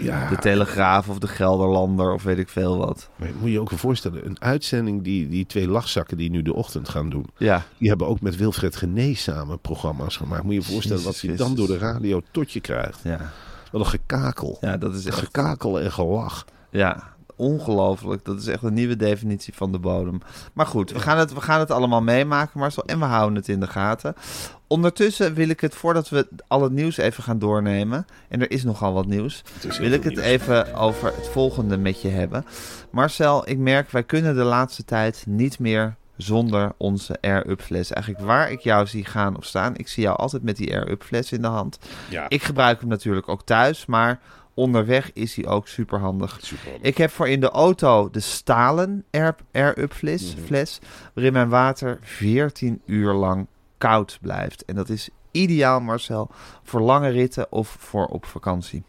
Ja, 0.04 0.30
De 0.30 0.38
Telegraaf 0.38 1.10
of 1.10 1.20
de 1.20 1.28
Gelderlander 1.28 2.14
of 2.14 2.24
weet 2.24 2.38
ik 2.38 2.50
veel 2.50 2.78
wat. 2.78 3.10
maar 3.16 3.30
moet 3.40 3.52
je 3.52 3.60
ook 3.60 3.72
voorstellen, 3.72 4.26
een 4.26 4.42
uitzending 4.42 5.04
die 5.04 5.30
die 5.30 5.46
twee 5.46 5.68
lachzakken 5.68 6.18
die 6.18 6.30
nu 6.30 6.42
de 6.42 6.54
ochtend 6.54 6.90
gaan 6.90 7.10
doen. 7.10 7.26
Ja, 7.38 7.64
Die 7.78 7.90
hebben 7.90 8.08
ook 8.08 8.22
met 8.22 8.36
Wilfred 8.36 8.76
Gené 8.76 9.14
samen 9.14 9.60
programma's 9.60 10.18
gemaakt. 10.18 10.44
Moet 10.44 10.54
je 10.54 10.60
je 10.60 10.66
voorstellen 10.66 11.04
Jezus 11.04 11.22
wat 11.22 11.30
hij 11.30 11.38
dan 11.38 11.56
door 11.56 11.68
de 11.68 11.78
radio 11.78 12.22
tot 12.32 12.52
je 12.52 12.60
krijgt. 12.60 13.00
ja. 13.04 13.32
Wat 13.72 13.82
een 13.82 13.88
gekakel. 13.88 14.58
ja 14.62 14.78
dat 14.78 14.96
is 14.96 15.06
echt... 15.06 15.18
Gekakel 15.18 15.80
en 15.80 15.92
gelach. 15.92 16.46
Ja, 16.70 17.04
ongelooflijk. 17.36 18.26
Dat 18.26 18.40
is 18.40 18.48
echt 18.48 18.64
een 18.64 18.74
nieuwe 18.74 18.96
definitie 18.96 19.54
van 19.54 19.72
de 19.72 19.80
bodem. 19.80 20.22
Maar 20.54 20.66
goed, 20.66 20.92
we 20.92 21.00
gaan 21.00 21.18
het, 21.18 21.34
we 21.34 21.42
gaan 21.42 21.60
het 21.60 21.72
allemaal 21.72 22.02
meemaken, 22.02 22.60
Marcel. 22.60 22.84
En 22.86 23.00
we 23.00 23.06
houden 23.06 23.36
het 23.36 23.48
in 23.50 23.60
de 23.60 23.68
gaten. 23.68 24.14
Ondertussen 24.72 25.34
wil 25.34 25.50
ik 25.50 25.60
het, 25.62 25.76
voordat 25.76 26.10
we 26.10 26.28
al 26.48 26.62
het 26.64 26.72
nieuws 26.72 26.98
even 26.98 27.24
gaan 27.24 27.40
doornemen... 27.40 28.06
en 28.30 28.42
er 28.42 28.52
is 28.52 28.64
nogal 28.64 28.94
wat 28.94 29.06
nieuws... 29.06 29.44
wil 29.80 29.92
ik 29.92 30.04
het 30.04 30.14
nieuws. 30.14 30.26
even 30.26 30.76
over 30.76 31.14
het 31.16 31.28
volgende 31.28 31.78
met 31.78 32.02
je 32.02 32.08
hebben. 32.08 32.46
Marcel, 32.92 33.50
ik 33.50 33.58
merk, 33.58 33.90
wij 33.92 34.04
kunnen 34.04 34.36
de 34.36 34.44
laatste 34.44 34.84
tijd 34.86 35.24
niet 35.28 35.60
meer 35.60 35.96
zonder 36.18 36.72
onze 36.78 37.18
Air-Up 37.22 37.62
fles. 37.62 37.92
Eigenlijk 37.92 38.26
waar 38.26 38.52
ik 38.52 38.60
jou 38.60 38.88
zie 38.88 39.06
gaan 39.06 39.38
of 39.38 39.46
staan... 39.46 39.76
ik 39.76 39.88
zie 39.88 40.04
jou 40.04 40.18
altijd 40.18 40.44
met 40.44 40.58
die 40.58 40.74
Air-Up 40.74 41.04
fles 41.04 41.32
in 41.32 41.42
de 41.42 41.48
hand. 41.48 41.78
Ja, 42.10 42.26
Ik 42.30 42.44
gebruik 42.44 42.80
hem 42.80 42.90
natuurlijk 42.90 43.30
ook 43.30 43.44
thuis, 43.46 43.86
maar 43.86 44.20
onderweg 44.54 45.14
is 45.14 45.36
hij 45.36 45.48
ook 45.48 45.68
superhandig. 45.68 46.38
super. 46.42 46.72
Ik 46.82 46.98
heb 46.98 47.12
voor 47.12 47.30
in 47.30 47.40
de 47.40 47.50
auto 47.50 48.10
de 48.10 48.20
stalen 48.20 49.04
Air, 49.12 49.36
Air-Up 49.52 49.94
fles, 49.94 50.36
Mhm. 50.36 50.46
fles, 50.46 50.80
waarin 51.14 51.34
mijn 51.34 51.50
water 51.50 51.98
14 52.02 52.82
uur 52.86 53.14
lang 53.14 53.48
koud 53.82 54.18
blijft. 54.22 54.66
En 54.66 54.76
dat 54.76 54.90
is 54.90 55.10
ideaal, 55.32 55.80
Marcel, 55.80 56.30
voor 56.64 56.82
lange 56.82 57.10
ritten 57.10 57.52
of 57.52 57.76
voor 57.80 58.06
op 58.06 58.26
vakantie. 58.26 58.84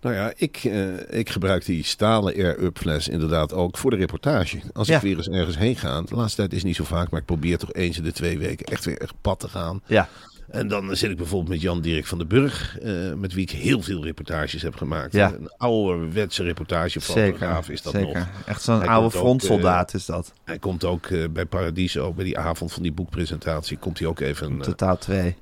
Nou 0.00 0.14
ja, 0.14 0.32
ik, 0.36 0.56
eh, 0.64 1.18
ik 1.18 1.30
gebruik 1.30 1.64
die 1.64 1.84
stalen 1.84 2.34
air-up 2.34 2.78
fles 2.78 3.08
inderdaad 3.08 3.52
ook 3.52 3.78
voor 3.78 3.90
de 3.90 3.96
reportage. 3.96 4.60
Als 4.72 4.88
Ja. 4.88 4.96
ik 4.96 5.02
weer 5.02 5.16
eens 5.16 5.28
ergens 5.28 5.56
heen 5.58 5.76
ga. 5.76 6.02
De 6.02 6.14
laatste 6.14 6.36
tijd 6.36 6.52
is 6.52 6.62
niet 6.64 6.76
zo 6.76 6.84
vaak, 6.84 7.10
maar 7.10 7.20
ik 7.20 7.26
probeer 7.26 7.58
toch 7.58 7.72
eens 7.72 7.96
in 7.96 8.02
de 8.02 8.12
twee 8.12 8.38
weken 8.38 8.66
echt 8.66 8.84
weer 8.84 8.98
echt 8.98 9.14
pad 9.20 9.40
te 9.40 9.48
gaan. 9.48 9.82
Ja, 9.86 10.08
En 10.48 10.68
dan 10.68 10.96
zit 10.96 11.10
ik 11.10 11.16
bijvoorbeeld 11.16 11.50
met 11.50 11.60
Jan 11.60 11.80
Dirk 11.80 12.06
van 12.06 12.18
den 12.18 12.26
Burg, 12.28 12.78
eh, 12.78 13.12
met 13.14 13.32
wie 13.32 13.42
ik 13.42 13.50
heel 13.50 13.82
veel 13.82 14.04
reportages 14.04 14.62
heb 14.62 14.74
gemaakt. 14.76 15.12
Ja. 15.12 15.32
Een 15.32 15.50
ouderwetse 15.56 16.42
reportagefotograaf 16.42 17.68
is 17.68 17.82
dat 17.82 17.92
zeker. 17.92 18.14
nog. 18.18 18.26
Echt 18.46 18.62
zo'n 18.62 18.86
oude 18.86 19.06
ook, 19.06 19.12
frontsoldaat 19.22 19.94
is 19.94 20.06
dat. 20.06 20.32
Hij 20.44 20.58
komt 20.58 20.84
ook 20.84 21.06
eh, 21.06 21.24
bij 21.30 21.44
Paradiso, 21.46 22.12
bij 22.12 22.24
die 22.24 22.38
avond 22.38 22.72
van 22.72 22.82
die 22.82 22.92
boekpresentatie, 22.92 23.76
komt 23.76 23.98
hij 23.98 24.08
ook 24.08 24.20
even, 24.20 24.52
eh, 24.52 24.60
Totaal 24.60 24.98
twee. 24.98 25.36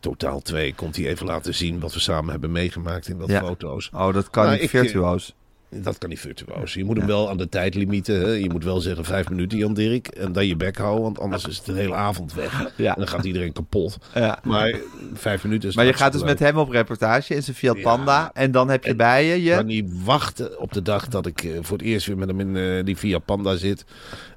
totaal 0.00 0.40
twee, 0.40 0.74
komt 0.74 0.96
hij 0.96 1.06
even 1.06 1.26
laten 1.26 1.54
zien 1.54 1.80
wat 1.80 1.94
we 1.94 2.00
samen 2.00 2.30
hebben 2.30 2.52
meegemaakt 2.52 3.08
in 3.08 3.16
wat 3.18 3.28
Ja. 3.28 3.40
foto's. 3.40 3.90
Oh, 3.92 4.12
dat 4.12 4.30
kan 4.30 4.44
Nou, 4.44 4.54
niet 4.56 4.64
ik, 4.64 4.72
eh, 4.74 4.80
virtuoos. 4.80 5.34
Dat 5.82 5.98
kan 5.98 6.08
niet 6.08 6.20
virtuoos. 6.20 6.74
Je 6.74 6.84
moet 6.84 6.96
hem 6.96 7.06
wel 7.06 7.30
aan 7.30 7.36
de 7.36 7.48
tijdlimieten. 7.48 8.20
Hè? 8.20 8.30
Je 8.30 8.50
moet 8.50 8.64
wel 8.64 8.80
zeggen 8.80 9.04
vijf 9.04 9.28
minuten, 9.28 9.58
Jan 9.58 9.74
Dirk. 9.74 10.06
En 10.06 10.32
dan 10.32 10.46
je 10.46 10.56
bek 10.56 10.76
houden, 10.76 11.02
want 11.02 11.18
anders 11.18 11.46
is 11.46 11.58
het 11.58 11.68
een 11.68 11.76
hele 11.76 11.94
avond 11.94 12.34
weg. 12.34 12.72
Ja. 12.76 12.92
En 12.92 12.98
dan 12.98 13.08
gaat 13.08 13.24
iedereen 13.24 13.52
kapot. 13.52 13.98
Ja. 14.14 14.38
Maar 14.42 14.74
vijf 15.14 15.44
minuten 15.44 15.68
is 15.68 15.76
Maar 15.76 15.84
je 15.84 15.92
gaat 15.92 16.12
dus 16.12 16.22
met 16.22 16.38
hem 16.38 16.56
op 16.56 16.68
reportage 16.68 17.34
in 17.34 17.42
zijn 17.42 17.56
Fiat 17.56 17.76
Ja. 17.76 17.82
Panda. 17.82 18.30
En 18.32 18.50
dan 18.50 18.68
heb 18.68 18.84
je 18.84 18.94
bij 18.94 19.26
je. 19.26 19.50
Ik 19.50 19.56
kan 19.56 19.68
je... 19.68 19.82
niet 19.82 20.04
wachten 20.04 20.60
op 20.60 20.72
de 20.72 20.82
dag 20.82 21.08
dat 21.08 21.26
ik 21.26 21.42
eh, 21.42 21.50
voor 21.60 21.76
het 21.76 21.86
eerst 21.86 22.06
weer 22.06 22.18
met 22.18 22.28
hem 22.28 22.40
in 22.40 22.56
eh, 22.56 22.84
die 22.84 22.96
Via 22.96 23.18
Panda 23.18 23.56
zit. 23.56 23.84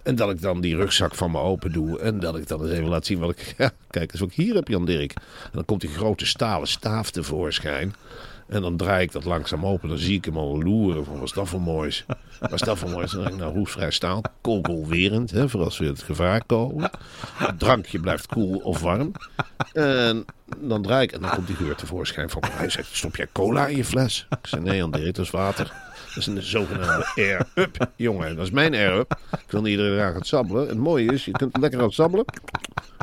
En 0.04 0.16
dat 0.16 0.30
ik 0.30 0.42
dan 0.42 0.62
die 0.62 0.76
rugzak 0.76 1.16
van 1.16 1.32
me 1.32 1.40
open 1.40 1.72
doe. 1.72 2.00
En 2.00 2.20
dat 2.20 2.38
ik 2.38 2.48
dan 2.48 2.62
eens 2.62 2.72
even 2.72 2.88
laat 2.88 3.06
zien 3.06 3.20
wat 3.20 3.30
ik... 3.30 3.54
Ja, 3.58 3.72
kijk 3.90 4.12
eens 4.12 4.20
wat 4.20 4.30
ik 4.30 4.36
hier 4.36 4.56
heb, 4.56 4.68
Jan 4.68 4.86
Dirk. 4.86 5.14
En 5.44 5.52
dan 5.52 5.66
komt 5.66 5.82
die 5.82 5.90
grote 5.90 6.26
stalen 6.26 6.68
staaf 6.68 7.12
tevoorschijn. 7.12 7.94
En 8.48 8.62
dan 8.62 8.78
draai 8.78 9.04
ik 9.04 9.12
dat 9.12 9.26
langzaam 9.26 9.66
open. 9.66 9.90
Dan 9.90 9.98
zie 9.98 10.18
ik 10.18 10.26
hem 10.26 10.38
al 10.38 10.62
loeren. 10.64 11.06
Van, 11.06 11.14
wat 11.14 11.24
is 11.24 11.32
dat 11.32 11.48
voor 11.48 11.62
moois? 11.62 12.06
Wat 12.40 12.54
is 12.54 12.62
dat 12.62 12.78
voor 12.78 12.90
moois? 12.90 13.12
Dan 13.12 13.22
denk 13.22 13.34
ik, 13.34 13.40
nou, 13.40 13.54
roestvrij 13.54 13.92
staal. 13.92 14.22
Kogelwerend, 14.42 15.32
hè, 15.32 15.50
voor 15.50 15.64
als 15.64 15.78
we 15.78 15.86
het 15.86 16.02
gevaar 16.02 16.44
komen. 16.46 16.90
Het 17.34 17.60
drankje 17.60 18.00
blijft 18.00 18.28
koel 18.28 18.58
of 18.58 18.82
warm. 18.82 19.12
En 19.74 20.26
dan 20.58 20.82
draai 20.82 21.04
ik 21.04 21.12
en 21.12 21.22
dan 21.22 21.30
komt 21.30 21.48
die 21.48 21.56
geur 21.56 21.76
tevoorschijn 21.76 22.30
van. 22.30 22.44
Hij 22.52 22.70
zegt, 22.70 22.96
stop 22.96 23.16
jij 23.16 23.28
cola 23.32 23.68
in 23.68 23.78
je 23.78 23.86
fles? 23.86 24.28
Ik 24.30 24.48
zeg, 24.48 24.60
nee, 24.60 24.84
André, 24.84 25.06
het 25.06 25.18
is 25.18 25.30
water. 25.30 25.74
Dat 26.18 26.28
is 26.28 26.36
een 26.36 26.44
zogenaamde 26.44 27.06
air-up. 27.16 27.90
Jongen, 27.96 28.36
dat 28.36 28.46
is 28.46 28.52
mijn 28.52 28.74
air-up. 28.74 29.20
Ik 29.32 29.52
wil 29.52 29.62
niet 29.62 29.72
iedere 29.72 30.14
dag 30.14 30.26
sabbelen. 30.26 30.68
Het 30.68 30.78
mooie 30.78 31.14
is, 31.14 31.26
je 31.26 31.32
kunt 31.32 31.58
lekker 31.58 31.80
gaan 31.80 31.92
sabbelen. 31.92 32.26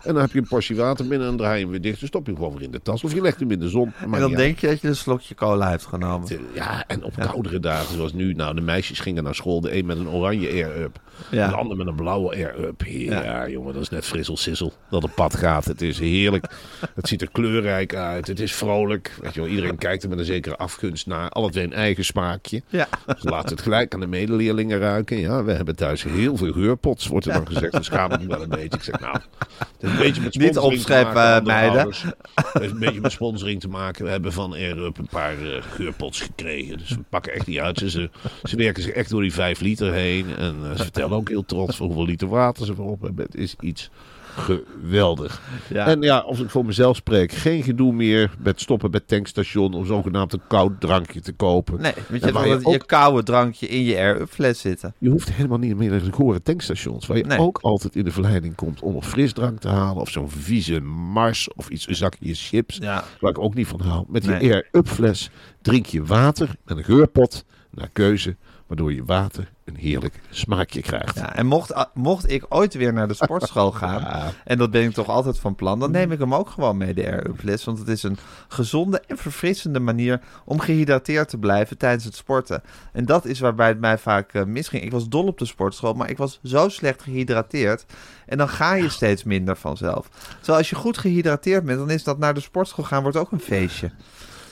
En 0.02 0.12
dan 0.12 0.22
heb 0.22 0.32
je 0.32 0.38
een 0.38 0.48
portie 0.48 0.76
water 0.76 1.06
binnen 1.06 1.28
en 1.28 1.36
dan 1.36 1.36
draai 1.36 1.56
je 1.56 1.62
hem 1.62 1.70
weer 1.70 1.80
dicht. 1.80 1.98
Dan 1.98 2.08
stop 2.08 2.26
je 2.26 2.32
hem 2.32 2.40
gewoon 2.40 2.56
weer 2.56 2.64
in 2.64 2.70
de 2.70 2.82
tas. 2.82 3.04
Of 3.04 3.14
je 3.14 3.20
legt 3.20 3.40
hem 3.40 3.50
in 3.50 3.58
de 3.58 3.68
zon. 3.68 3.92
En 4.12 4.20
dan 4.20 4.34
denk 4.34 4.58
je 4.58 4.66
dat 4.66 4.80
je 4.80 4.88
een 4.88 4.96
slokje 4.96 5.34
cola 5.34 5.70
hebt 5.70 5.84
genomen. 5.84 6.28
Ja, 6.54 6.84
en 6.86 7.04
op 7.04 7.14
koudere 7.18 7.60
dagen 7.60 7.94
zoals 7.94 8.12
nu. 8.12 8.32
Nou, 8.32 8.54
de 8.54 8.60
meisjes 8.60 9.00
gingen 9.00 9.24
naar 9.24 9.34
school. 9.34 9.60
De 9.60 9.76
een 9.76 9.86
met 9.86 9.96
een 9.96 10.08
oranje 10.08 10.48
air-up. 10.48 11.00
Ja. 11.30 11.48
De 11.48 11.54
ander 11.54 11.76
met 11.76 11.86
een 11.86 11.94
blauwe 11.94 12.34
air-up. 12.34 12.82
Ja, 12.86 13.48
jongen, 13.48 13.72
dat 13.72 13.82
is 13.82 13.88
net 13.88 14.06
frissel 14.06 14.36
sissel 14.36 14.72
dat 14.90 15.04
op 15.04 15.10
pad 15.14 15.36
gaat. 15.36 15.64
Het 15.64 15.82
is 15.82 15.98
heerlijk. 15.98 16.46
Het 16.94 17.08
ziet 17.08 17.22
er 17.22 17.30
kleurrijk 17.32 17.94
uit. 17.94 18.26
Het 18.26 18.40
is 18.40 18.54
vrolijk. 18.54 19.12
Weet 19.20 19.34
je 19.34 19.40
wel, 19.40 19.48
iedereen 19.48 19.78
kijkt 19.78 20.02
er 20.02 20.08
met 20.08 20.18
een 20.18 20.24
zekere 20.24 20.56
afgunst 20.56 21.06
naar. 21.06 21.28
Alle 21.28 21.50
twee 21.50 21.64
een 21.64 21.72
eigen 21.72 22.04
smaakje. 22.04 22.62
Ja. 22.68 22.88
Ze 23.18 23.28
laten 23.28 23.48
het 23.50 23.60
gelijk 23.60 23.94
aan 23.94 24.00
de 24.00 24.06
medeleerlingen 24.06 24.78
ruiken. 24.78 25.18
Ja, 25.18 25.44
we 25.44 25.52
hebben 25.52 25.76
thuis 25.76 26.02
heel 26.02 26.36
veel 26.36 26.52
geurpots, 26.52 27.06
wordt 27.06 27.26
er 27.26 27.32
dan 27.32 27.46
gezegd. 27.46 27.72
Dat 27.72 27.84
schaamt 27.84 28.20
me 28.20 28.26
wel 28.26 28.42
een 28.42 28.48
beetje. 28.48 28.78
Ik 28.78 28.82
zeg, 28.82 29.00
nou, 29.00 29.12
het 29.14 29.66
heeft 29.78 29.92
een 29.92 29.98
beetje 29.98 30.22
met 30.22 30.34
Niet 30.38 30.58
opscheppen, 30.58 31.22
andere 31.22 31.42
meiden. 31.46 31.76
ouders. 31.78 32.02
Het 32.34 32.46
heeft 32.52 32.72
een 32.72 32.78
beetje 32.78 33.00
met 33.00 33.12
sponsoring 33.12 33.60
te 33.60 33.68
maken. 33.68 34.04
We 34.04 34.10
hebben 34.10 34.32
van 34.32 34.52
Air-Up 34.52 34.98
een 34.98 35.08
paar 35.10 35.32
eh, 35.42 35.62
geurpots 35.62 36.20
gekregen. 36.20 36.78
Dus 36.78 36.88
we 36.90 36.98
pakken 37.08 37.32
echt 37.32 37.46
niet 37.46 37.58
uit. 37.58 37.78
Ze, 37.78 37.90
ze, 37.90 38.10
ze 38.42 38.56
werken 38.56 38.82
zich 38.82 38.92
echt 38.92 39.10
door 39.10 39.20
die 39.22 39.32
vijf 39.32 39.60
liter 39.60 39.92
heen. 39.92 40.36
En 40.36 40.56
eh, 40.62 40.70
ze 40.76 40.82
vertellen 40.92 41.03
ook 41.12 41.28
heel 41.28 41.44
trots 41.44 41.76
van 41.76 41.86
hoeveel 41.86 42.04
liter 42.04 42.28
water 42.28 42.66
ze 42.66 42.72
erop 42.72 43.02
hebben. 43.02 43.24
Het 43.24 43.34
is 43.34 43.54
iets 43.60 43.90
geweldig. 44.36 45.42
Ja. 45.68 45.86
En 45.86 46.02
ja, 46.02 46.18
als 46.18 46.40
ik 46.40 46.50
voor 46.50 46.64
mezelf 46.64 46.96
spreek, 46.96 47.32
geen 47.32 47.62
gedoe 47.62 47.92
meer 47.92 48.34
met 48.38 48.60
stoppen 48.60 48.90
bij 48.90 49.00
tankstation 49.06 49.74
om 49.74 49.86
zogenaamd 49.86 50.32
een 50.32 50.40
koud 50.48 50.80
drankje 50.80 51.20
te 51.20 51.32
kopen. 51.32 51.80
Nee, 51.80 51.92
want 52.08 52.24
je 52.24 52.48
hebt 52.48 52.70
je, 52.70 52.86
koude 52.86 53.22
drankje 53.22 53.66
in 53.68 53.82
je 53.82 53.96
air-up 53.96 54.28
fles 54.28 54.60
zitten. 54.60 54.94
Je 54.98 55.08
hoeft 55.10 55.32
helemaal 55.32 55.58
niet 55.58 55.76
meer 55.76 55.90
naar 55.90 56.04
de 56.04 56.12
gore 56.12 56.42
tankstations. 56.42 57.06
Waar 57.06 57.16
je 57.16 57.24
Nee. 57.24 57.38
ook 57.38 57.58
altijd 57.62 57.96
in 57.96 58.04
de 58.04 58.10
verleiding 58.10 58.54
komt 58.54 58.80
om 58.80 58.94
een 58.94 59.02
frisdrank 59.02 59.58
te 59.60 59.68
halen. 59.68 60.02
Of 60.02 60.10
zo'n 60.10 60.30
vieze 60.30 60.80
Mars 60.80 61.52
of 61.54 61.68
iets, 61.68 61.88
een 61.88 61.96
zakje 61.96 62.34
chips. 62.34 62.76
Ja. 62.76 63.04
Waar 63.20 63.30
ik 63.30 63.38
ook 63.38 63.54
niet 63.54 63.66
van 63.66 63.80
hou. 63.80 64.04
Met 64.08 64.22
die 64.22 64.30
Nee. 64.30 64.52
air-up 64.52 64.88
fles 64.88 65.30
drink 65.62 65.86
je 65.86 66.04
water 66.04 66.48
met 66.64 66.76
een 66.76 66.84
geurpot 66.84 67.44
naar 67.70 67.88
keuze. 67.92 68.36
Waardoor 68.74 68.94
je 68.94 69.04
water 69.04 69.52
een 69.64 69.76
heerlijk 69.76 70.20
smaakje 70.30 70.80
krijgt. 70.80 71.16
Ja, 71.16 71.34
en 71.34 71.46
mocht, 71.46 71.74
ah, 71.74 71.86
mocht 71.94 72.30
ik 72.30 72.44
ooit 72.48 72.74
weer 72.74 72.92
naar 72.92 73.08
de 73.08 73.14
sportschool 73.14 73.72
gaan, 73.82 74.32
en 74.44 74.58
dat 74.58 74.70
ben 74.70 74.82
ik 74.82 74.92
toch 74.92 75.08
altijd 75.08 75.38
van 75.38 75.54
plan, 75.54 75.80
dan 75.80 75.90
neem 75.90 76.12
ik 76.12 76.18
hem 76.18 76.34
ook 76.34 76.48
gewoon 76.48 76.76
mee, 76.76 76.94
de 76.94 77.06
Air. 77.06 77.60
Want 77.64 77.78
het 77.78 77.88
is 77.88 78.02
een 78.02 78.16
gezonde 78.48 79.02
en 79.06 79.18
verfrissende 79.18 79.80
manier 79.80 80.20
om 80.44 80.60
gehydrateerd 80.60 81.28
te 81.28 81.38
blijven 81.38 81.78
tijdens 81.78 82.04
het 82.04 82.16
sporten. 82.16 82.62
En 82.92 83.04
dat 83.04 83.24
is 83.24 83.40
waarbij 83.40 83.68
het 83.68 83.80
mij 83.80 83.98
vaak 83.98 84.32
eh, 84.32 84.44
misging. 84.44 84.82
Ik 84.82 84.92
was 84.92 85.08
dol 85.08 85.26
op 85.26 85.38
de 85.38 85.46
sportschool, 85.46 85.92
maar 85.92 86.10
ik 86.10 86.18
was 86.18 86.40
zo 86.42 86.68
slecht 86.68 87.02
gehydrateerd. 87.02 87.84
En 88.26 88.38
dan 88.38 88.48
ga 88.48 88.74
je 88.74 88.88
steeds 88.88 89.24
minder 89.24 89.56
vanzelf. 89.56 90.08
Terwijl 90.36 90.58
als 90.58 90.70
je 90.70 90.76
goed 90.76 90.98
gehydrateerd 90.98 91.64
bent, 91.64 91.78
dan 91.78 91.90
is 91.90 92.04
dat 92.04 92.18
naar 92.18 92.34
de 92.34 92.40
sportschool 92.40 92.84
gaan 92.84 93.02
wordt 93.02 93.16
ook 93.16 93.32
een 93.32 93.40
feestje. 93.40 93.90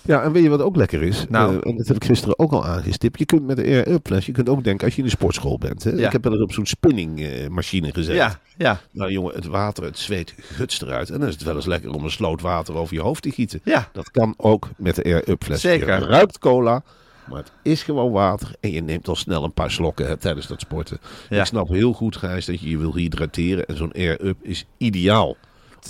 Ja, 0.04 0.22
en 0.22 0.32
weet 0.32 0.42
je 0.42 0.48
wat 0.48 0.62
ook 0.62 0.76
lekker 0.76 1.02
is? 1.02 1.26
Nou. 1.28 1.50
Eh, 1.60 1.70
en 1.70 1.76
dat 1.76 1.86
heb 1.86 1.96
ik 1.96 2.04
gisteren 2.04 2.38
ook 2.38 2.52
al 2.52 2.64
aangestipt. 2.66 3.18
Je 3.18 3.24
kunt 3.24 3.46
met 3.46 3.56
de 3.56 4.00
fles, 4.02 4.26
je 4.26 4.32
kunt 4.32 4.48
ook 4.48 4.64
denken 4.64 4.84
als 4.84 4.94
je 4.94 5.00
in 5.00 5.06
de 5.06 5.14
sportschool 5.14 5.58
bent. 5.58 5.84
Hè? 5.84 5.90
Ja. 5.90 6.06
Ik 6.06 6.12
heb 6.12 6.22
wel 6.22 6.32
eens 6.32 6.42
op 6.42 6.52
zo'n 6.52 6.66
spinningmachine 6.66 7.92
gezet. 7.92 8.14
Ja, 8.14 8.40
ja, 8.56 8.80
Nou 8.90 9.10
jongen, 9.10 9.34
het 9.34 9.46
water, 9.46 9.84
het 9.84 9.98
zweet 9.98 10.34
gutst 10.38 10.82
eruit. 10.82 11.10
En 11.10 11.18
dan 11.18 11.28
is 11.28 11.34
het 11.34 11.42
wel 11.42 11.54
eens 11.54 11.66
lekker 11.66 11.90
om 11.92 12.04
een 12.04 12.10
sloot 12.10 12.40
water 12.40 12.74
over 12.74 12.94
je 12.94 13.00
hoofd 13.00 13.22
te 13.22 13.30
gieten. 13.30 13.60
ja. 13.64 13.88
Dat 13.92 14.10
kan 14.10 14.34
ook 14.36 14.68
met 14.76 14.94
de 14.94 15.04
air-up 15.04 15.44
fles. 15.44 15.60
Zeker. 15.60 16.00
Je 16.00 16.06
ruikt 16.06 16.38
cola, 16.38 16.82
maar 17.28 17.38
het 17.38 17.52
is 17.62 17.82
gewoon 17.82 18.12
water. 18.12 18.54
En 18.60 18.70
je 18.72 18.82
neemt 18.82 19.08
al 19.08 19.16
snel 19.16 19.44
een 19.44 19.52
paar 19.52 19.70
slokken 19.70 20.06
hè, 20.06 20.16
tijdens 20.16 20.46
dat 20.46 20.60
sporten. 20.60 20.98
Ja. 21.28 21.40
Ik 21.40 21.46
snap 21.46 21.68
heel 21.68 21.92
goed, 21.92 22.16
Gijs, 22.16 22.46
dat 22.46 22.60
je 22.60 22.70
je 22.70 22.78
wil 22.78 22.96
hydrateren. 22.96 23.66
En 23.66 23.76
zo'n 23.76 23.92
air-up 23.92 24.36
is 24.42 24.66
ideaal 24.76 25.36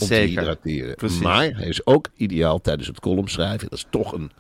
om 0.01 0.07
Zeker. 0.07 0.35
te 0.35 0.41
hydrateren. 0.41 0.95
Precies. 0.95 1.21
Maar 1.21 1.51
hij 1.57 1.67
is 1.69 1.87
ook 1.87 2.09
ideaal 2.17 2.61
tijdens 2.61 2.89
het 2.89 3.01
columnschrijven. 3.01 3.69
Dat 3.71 3.79
is 3.79 3.87
toch 3.91 4.13
een... 4.13 4.31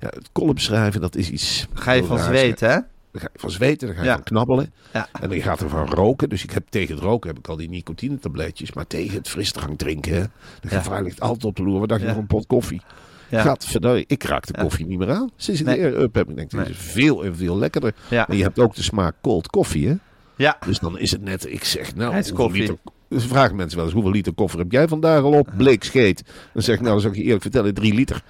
Ja, 0.00 0.08
het 0.08 0.28
columnschrijven, 0.32 1.00
dat 1.00 1.16
is 1.16 1.30
iets... 1.30 1.66
Ga 1.74 1.92
je 1.92 2.04
van 2.04 2.18
zweten, 2.18 2.68
hè? 2.70 2.78
Dan 3.12 3.20
ga 3.20 3.28
je 3.32 3.38
van 3.40 3.50
zweten, 3.50 3.86
dan 3.86 3.96
ga 3.96 4.02
je 4.02 4.08
Ja. 4.08 4.14
van 4.14 4.22
knabbelen. 4.22 4.72
Ja. 4.92 5.08
En 5.20 5.28
dan 5.28 5.40
gaat 5.40 5.60
er 5.60 5.68
van 5.68 5.88
roken. 5.88 6.28
Dus 6.28 6.42
ik 6.42 6.50
heb 6.50 6.66
tegen 6.68 6.94
het 6.94 7.04
roken 7.04 7.28
heb 7.28 7.38
ik 7.38 7.48
al 7.48 7.56
die 7.56 7.68
nicotinetabletjes. 7.68 8.72
Maar 8.72 8.86
tegen 8.86 9.16
het 9.16 9.28
frisdrank 9.28 9.78
drinken, 9.78 10.12
hè, 10.14 10.20
de 10.60 10.68
Ja. 10.70 10.78
gevaar 10.78 11.02
ligt 11.02 11.20
altijd 11.20 11.44
op 11.44 11.56
de 11.56 11.62
loer. 11.62 11.78
Wat 11.80 11.88
dacht 11.88 12.00
je 12.00 12.06
van 12.08 12.16
een 12.16 12.26
pot 12.26 12.46
koffie? 12.46 12.82
Ja. 13.30 13.42
Gadverdamme, 13.42 14.04
ik 14.06 14.22
raak 14.22 14.46
de 14.46 14.52
koffie 14.62 14.86
niet 14.86 14.98
meer 14.98 15.10
aan. 15.10 15.30
Sinds 15.36 15.60
ik 15.60 15.66
Nee. 15.66 15.76
de 15.76 15.82
air-up 15.82 16.14
heb, 16.14 16.28
ik 16.30 16.36
denk, 16.36 16.50
dit 16.50 16.60
Nee. 16.60 16.68
is 16.70 16.76
veel 16.78 17.24
en 17.24 17.36
veel 17.36 17.58
lekkerder. 17.58 17.94
Ja. 18.10 18.28
En 18.28 18.36
je 18.36 18.42
hebt 18.42 18.58
ook 18.58 18.74
de 18.74 18.82
smaak 18.82 19.14
cold 19.22 19.48
koffie, 19.48 19.88
hè? 19.88 19.94
Ja, 20.36 20.58
Dus 20.66 20.78
dan 20.78 20.98
is 20.98 21.10
het 21.10 21.20
net, 21.22 21.46
ik 21.46 21.64
zeg, 21.64 21.94
nou, 21.94 22.12
Ijskoffie. 22.12 22.44
hoeveel 22.60 22.60
liter... 22.84 22.92
Dus 23.08 23.24
vragen 23.24 23.56
mensen 23.56 23.76
wel 23.76 23.84
eens, 23.84 23.94
hoeveel 23.94 24.12
liter 24.12 24.32
koffie 24.32 24.58
heb 24.58 24.72
jij 24.72 24.88
vandaag 24.88 25.22
al 25.22 25.32
op? 25.32 25.48
Bleek 25.56 25.84
scheet. 25.84 26.22
Dan 26.52 26.62
zeg 26.62 26.74
ik, 26.74 26.80
nou, 26.80 26.92
dan 26.92 27.00
zal 27.00 27.10
ik 27.10 27.16
je 27.16 27.22
eerlijk 27.22 27.42
vertellen, 27.42 27.74
drie 27.74 27.94
liter. 27.94 28.22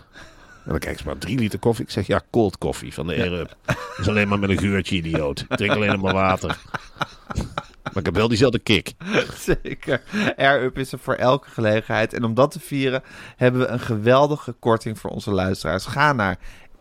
En 0.64 0.74
dan 0.74 0.78
kijk 0.78 0.98
ze 0.98 1.04
maar, 1.06 1.18
drie 1.18 1.38
liter 1.38 1.58
koffie? 1.58 1.84
Ik 1.84 1.90
zeg, 1.90 2.06
ja, 2.06 2.22
cold 2.30 2.58
koffie 2.58 2.94
van 2.94 3.06
de 3.06 3.14
air-up. 3.14 3.56
Dat 3.66 3.76
is 3.98 4.08
alleen 4.08 4.28
maar 4.28 4.38
met 4.38 4.50
een 4.50 4.58
geurtje, 4.58 4.96
idioot. 4.96 5.44
Ik 5.48 5.56
drink 5.56 5.72
alleen 5.72 6.00
maar 6.00 6.12
water. 6.12 6.58
Maar 7.82 7.96
ik 7.96 8.04
heb 8.04 8.14
wel 8.14 8.28
diezelfde 8.28 8.58
kick. 8.58 8.92
Zeker. 9.62 10.02
Air-Up 10.36 10.78
is 10.78 10.92
er 10.92 10.98
voor 10.98 11.14
elke 11.14 11.50
gelegenheid. 11.50 12.14
En 12.14 12.24
om 12.24 12.34
dat 12.34 12.50
te 12.50 12.60
vieren 12.60 13.02
hebben 13.36 13.60
we 13.60 13.66
een 13.66 13.80
geweldige 13.80 14.52
korting 14.52 14.98
voor 14.98 15.10
onze 15.10 15.30
luisteraars. 15.30 15.86
Ga 15.86 16.12
naar 16.12 16.38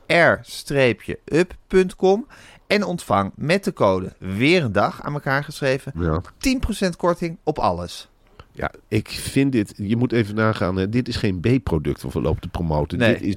r-up.com 0.08 2.28
en 2.68 2.84
ontvang 2.84 3.32
met 3.36 3.64
de 3.64 3.74
code 3.74 4.14
weer 4.18 4.64
een 4.64 4.72
dag 4.72 5.02
aan 5.04 5.14
elkaar 5.14 5.44
geschreven 5.44 5.92
Ja. 6.00 6.22
10% 6.38 6.96
korting 6.98 7.38
op 7.44 7.60
alles. 7.60 8.08
Ja, 8.52 8.72
ik 8.88 9.08
vind 9.10 9.52
dit, 9.52 9.74
je 9.76 9.96
moet 9.98 10.12
even 10.12 10.36
nagaan, 10.36 10.76
hè, 10.76 10.90
dit 10.90 11.08
is 11.08 11.16
geen 11.16 11.40
B-product 11.40 12.02
wat 12.02 12.14
we 12.14 12.22
lopen 12.22 12.42
te 12.42 12.48
promoten. 12.48 12.98
Nee. 12.98 13.14
Dit 13.14 13.22
is 13.22 13.36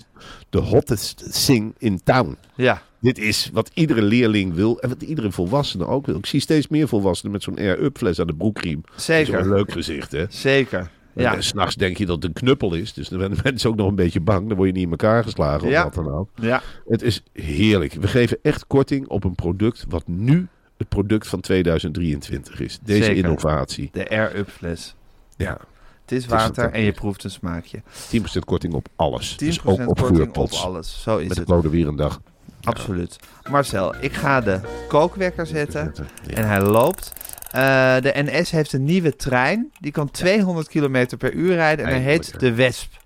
de 0.50 0.58
hottest 0.58 1.44
thing 1.46 1.75
in 1.78 2.00
town. 2.04 2.37
Ja, 2.54 2.82
Dit 3.00 3.18
is 3.18 3.50
wat 3.52 3.70
iedere 3.75 4.02
leerling 4.02 4.54
wil 4.54 4.80
en 4.80 4.88
wat 4.88 5.02
iedere 5.02 5.32
volwassene 5.32 5.87
ook 5.87 6.06
wil. 6.06 6.16
Ik 6.16 6.26
zie 6.26 6.40
steeds 6.40 6.68
meer 6.68 6.88
volwassenen 6.88 7.32
met 7.32 7.42
zo'n 7.42 7.56
air-up 7.58 7.96
fles 7.99 8.20
aan 8.20 8.26
de 8.26 8.34
broekriem. 8.34 8.80
Dat 8.87 8.96
is 8.99 9.06
wel 9.06 9.16
zeker. 9.25 9.40
een 9.40 9.49
leuk 9.49 9.72
gezicht, 9.72 10.12
hè? 10.12 10.25
Zeker. 10.28 10.90
Ja, 11.20 11.34
En 11.34 11.42
s'nachts 11.42 11.74
denk 11.74 11.96
je 11.96 12.06
dat 12.06 12.14
het 12.16 12.24
een 12.24 12.32
knuppel 12.32 12.74
is. 12.74 12.92
Dus 12.92 13.08
dan 13.08 13.18
zijn 13.20 13.34
de 13.34 13.40
mensen 13.42 13.70
ook 13.70 13.76
nog 13.76 13.88
een 13.88 13.94
beetje 13.94 14.20
bang. 14.20 14.48
Dan 14.48 14.56
word 14.56 14.68
je 14.68 14.74
niet 14.74 14.84
in 14.84 14.90
elkaar 14.90 15.22
geslagen 15.24 15.66
of 15.66 15.72
Ja. 15.72 15.84
wat 15.84 15.94
dan 15.94 16.10
ook. 16.12 16.28
ja. 16.34 16.62
Het 16.88 17.02
is 17.02 17.22
heerlijk. 17.32 17.92
We 17.92 18.08
geven 18.08 18.38
echt 18.42 18.66
korting 18.66 19.08
op 19.08 19.24
een 19.24 19.34
product 19.34 19.84
wat 19.88 20.02
nu 20.06 20.48
het 20.76 20.88
product 20.88 21.26
van 21.28 21.40
2023 21.40 22.60
is. 22.60 22.78
Deze 22.82 23.04
Zeker. 23.04 23.24
innovatie. 23.24 23.88
de 23.92 24.08
Air-Up 24.10 24.48
fles. 24.48 24.94
Ja, 25.36 25.58
Het 26.02 26.12
is 26.12 26.18
is 26.18 26.26
water 26.26 26.70
en 26.70 26.82
je 26.82 26.92
proeft 26.92 27.24
een 27.24 27.30
smaakje. 27.30 27.82
10% 28.08 28.44
korting 28.44 28.74
op 28.74 28.88
alles. 28.96 29.32
10% 29.32 29.36
Dus 29.36 29.64
ook 29.64 29.88
op 29.88 29.96
korting 29.96 30.36
op 30.36 30.50
alles. 30.52 31.02
Zo 31.02 31.16
is 31.16 31.28
Met 31.28 31.46
de 31.46 31.54
het. 31.54 31.74
een 31.74 31.96
dag. 31.96 32.20
Absoluut. 32.62 33.17
Marcel, 33.50 33.95
ik 34.00 34.12
ga 34.12 34.40
de 34.40 34.61
kookwekker 34.88 35.47
zetten. 35.47 35.95
Ja. 36.26 36.35
En 36.35 36.49
hij 36.49 36.61
loopt. 36.61 37.12
Eh, 37.50 38.00
de 38.00 38.12
NS 38.14 38.50
heeft 38.50 38.73
een 38.73 38.85
nieuwe 38.85 39.17
trein. 39.17 39.71
Die 39.81 39.93
kan 39.93 40.11
200 40.11 40.69
km 40.69 41.07
per 41.19 41.33
uur 41.33 41.55
rijden. 41.55 41.85
En 41.85 41.90
hij 41.90 42.00
heet 42.00 42.40
de 42.40 42.55
Wesp. 42.55 43.00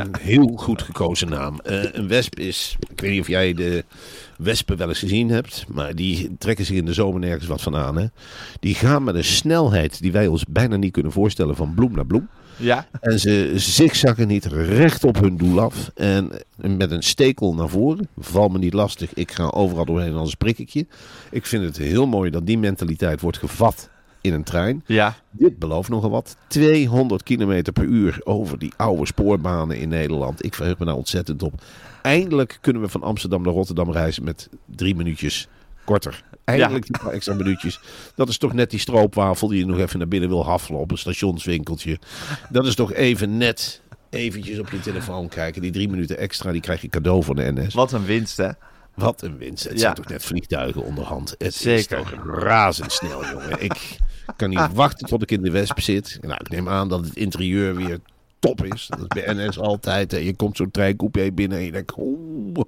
Een 0.00 0.14
heel 0.20 0.52
goed 0.56 0.82
gekozen 0.82 1.28
naam. 1.28 1.60
Eh, 1.60 1.82
een 1.92 2.08
wesp 2.08 2.38
is, 2.38 2.76
ik 2.88 3.00
weet 3.00 3.10
niet 3.10 3.20
of 3.20 3.28
jij 3.28 3.54
de 3.54 3.84
wespen 4.38 4.76
wel 4.76 4.88
eens 4.88 4.98
gezien 4.98 5.30
hebt, 5.30 5.64
maar 5.68 5.94
die 5.94 6.36
trekken 6.38 6.64
zich 6.64 6.76
in 6.76 6.84
de 6.84 6.92
zomer 6.92 7.20
nergens 7.20 7.46
wat 7.46 7.62
van 7.62 7.76
aan. 7.76 7.96
Hè? 7.96 8.06
Die 8.60 8.74
gaan 8.74 9.04
met 9.04 9.14
een 9.14 9.24
snelheid 9.24 10.00
die 10.02 10.12
wij 10.12 10.26
ons 10.26 10.44
bijna 10.48 10.76
niet 10.76 10.92
kunnen 10.92 11.12
voorstellen 11.12 11.56
van 11.56 11.74
bloem 11.74 11.92
naar 11.92 12.06
bloem. 12.06 12.28
Ja. 12.56 12.86
En 13.00 13.18
ze 13.18 13.52
zigzaggen 13.54 14.28
niet 14.28 14.44
recht 14.44 15.04
op 15.04 15.20
hun 15.20 15.36
doel 15.36 15.60
af. 15.60 15.90
En 15.94 16.30
met 16.56 16.90
een 16.90 17.02
stekel 17.02 17.54
naar 17.54 17.68
voren. 17.68 18.08
Val 18.18 18.48
me 18.48 18.58
niet 18.58 18.72
lastig. 18.72 19.14
Ik 19.14 19.32
ga 19.32 19.44
overal 19.50 19.84
doorheen 19.84 20.14
als 20.14 20.30
een 20.30 20.36
prikketje. 20.36 20.86
Ik 21.30 21.46
vind 21.46 21.64
het 21.64 21.76
heel 21.76 22.06
mooi 22.06 22.30
dat 22.30 22.46
die 22.46 22.58
mentaliteit 22.58 23.20
wordt 23.20 23.38
gevat 23.38 23.88
in 24.20 24.32
een 24.32 24.44
trein. 24.44 24.82
Ja. 24.86 25.16
Dit 25.30 25.58
belooft 25.58 25.88
nogal 25.88 26.10
wat. 26.10 26.36
200 26.46 27.22
km 27.22 27.62
per 27.72 27.84
uur 27.84 28.20
over 28.24 28.58
die 28.58 28.72
oude 28.76 29.06
spoorbanen 29.06 29.78
in 29.78 29.88
Nederland. 29.88 30.44
Ik 30.44 30.54
verheug 30.54 30.78
me 30.78 30.84
daar 30.84 30.94
ontzettend 30.94 31.42
op. 31.42 31.62
Eindelijk 32.02 32.58
kunnen 32.60 32.82
we 32.82 32.88
van 32.88 33.02
Amsterdam 33.02 33.42
naar 33.42 33.52
Rotterdam 33.52 33.92
reizen 33.92 34.24
met 34.24 34.48
drie 34.76 34.94
minuutjes 34.94 35.48
korter. 35.84 36.24
Eindelijk 36.46 36.86
die 36.86 36.98
paar 37.02 37.12
extra 37.12 37.34
minuutjes. 37.34 37.80
Dat 38.14 38.28
is 38.28 38.38
toch 38.38 38.52
net 38.52 38.70
die 38.70 38.78
stroopwafel 38.80 39.48
die 39.48 39.58
je 39.58 39.66
nog 39.66 39.78
even 39.78 39.98
naar 39.98 40.08
binnen 40.08 40.28
wil 40.28 40.44
haffelen 40.44 40.80
op 40.80 40.90
een 40.90 40.98
stationswinkeltje. 40.98 41.98
Dat 42.50 42.66
is 42.66 42.74
toch 42.74 42.92
even 42.92 43.36
net 43.36 43.80
eventjes 44.10 44.58
op 44.58 44.70
je 44.70 44.80
telefoon 44.80 45.28
kijken. 45.28 45.62
Die 45.62 45.70
drie 45.70 45.88
minuten 45.88 46.18
extra, 46.18 46.52
die 46.52 46.60
krijg 46.60 46.80
je 46.80 46.88
cadeau 46.88 47.22
van 47.24 47.36
de 47.36 47.52
NS. 47.52 47.74
Wat 47.74 47.92
een 47.92 48.04
winst, 48.04 48.36
hè? 48.36 48.48
Wat 48.94 49.22
een 49.22 49.38
winst. 49.38 49.64
Het 49.64 49.72
Ja. 49.72 49.78
zijn 49.78 49.94
toch 49.94 50.06
net 50.08 50.24
vliegtuigen 50.24 50.82
onderhand. 50.82 51.34
Het 51.38 51.54
Zeker. 51.54 51.98
is 51.98 52.04
toch 52.04 52.24
razendsnel, 52.40 53.24
jongen. 53.26 53.62
Ik 53.62 53.98
kan 54.36 54.48
niet 54.50 54.72
wachten 54.74 55.08
tot 55.08 55.22
ik 55.22 55.30
in 55.30 55.42
de 55.42 55.50
Wesp 55.50 55.80
zit. 55.80 56.18
Nou, 56.20 56.34
ik 56.40 56.48
neem 56.48 56.68
aan 56.68 56.88
dat 56.88 57.04
het 57.04 57.16
interieur 57.16 57.74
weer 57.76 57.98
top 58.38 58.64
is. 58.64 58.86
Dat 58.88 58.98
is 58.98 59.22
bij 59.22 59.34
NS 59.34 59.58
altijd. 59.58 60.10
hè. 60.10 60.18
Je 60.18 60.34
komt 60.34 60.56
zo'n 60.56 60.70
treincoupé 60.70 61.32
binnen 61.32 61.58
en 61.58 61.64
je 61.64 61.72
denkt... 61.72 61.92
Oeh, 61.98 62.64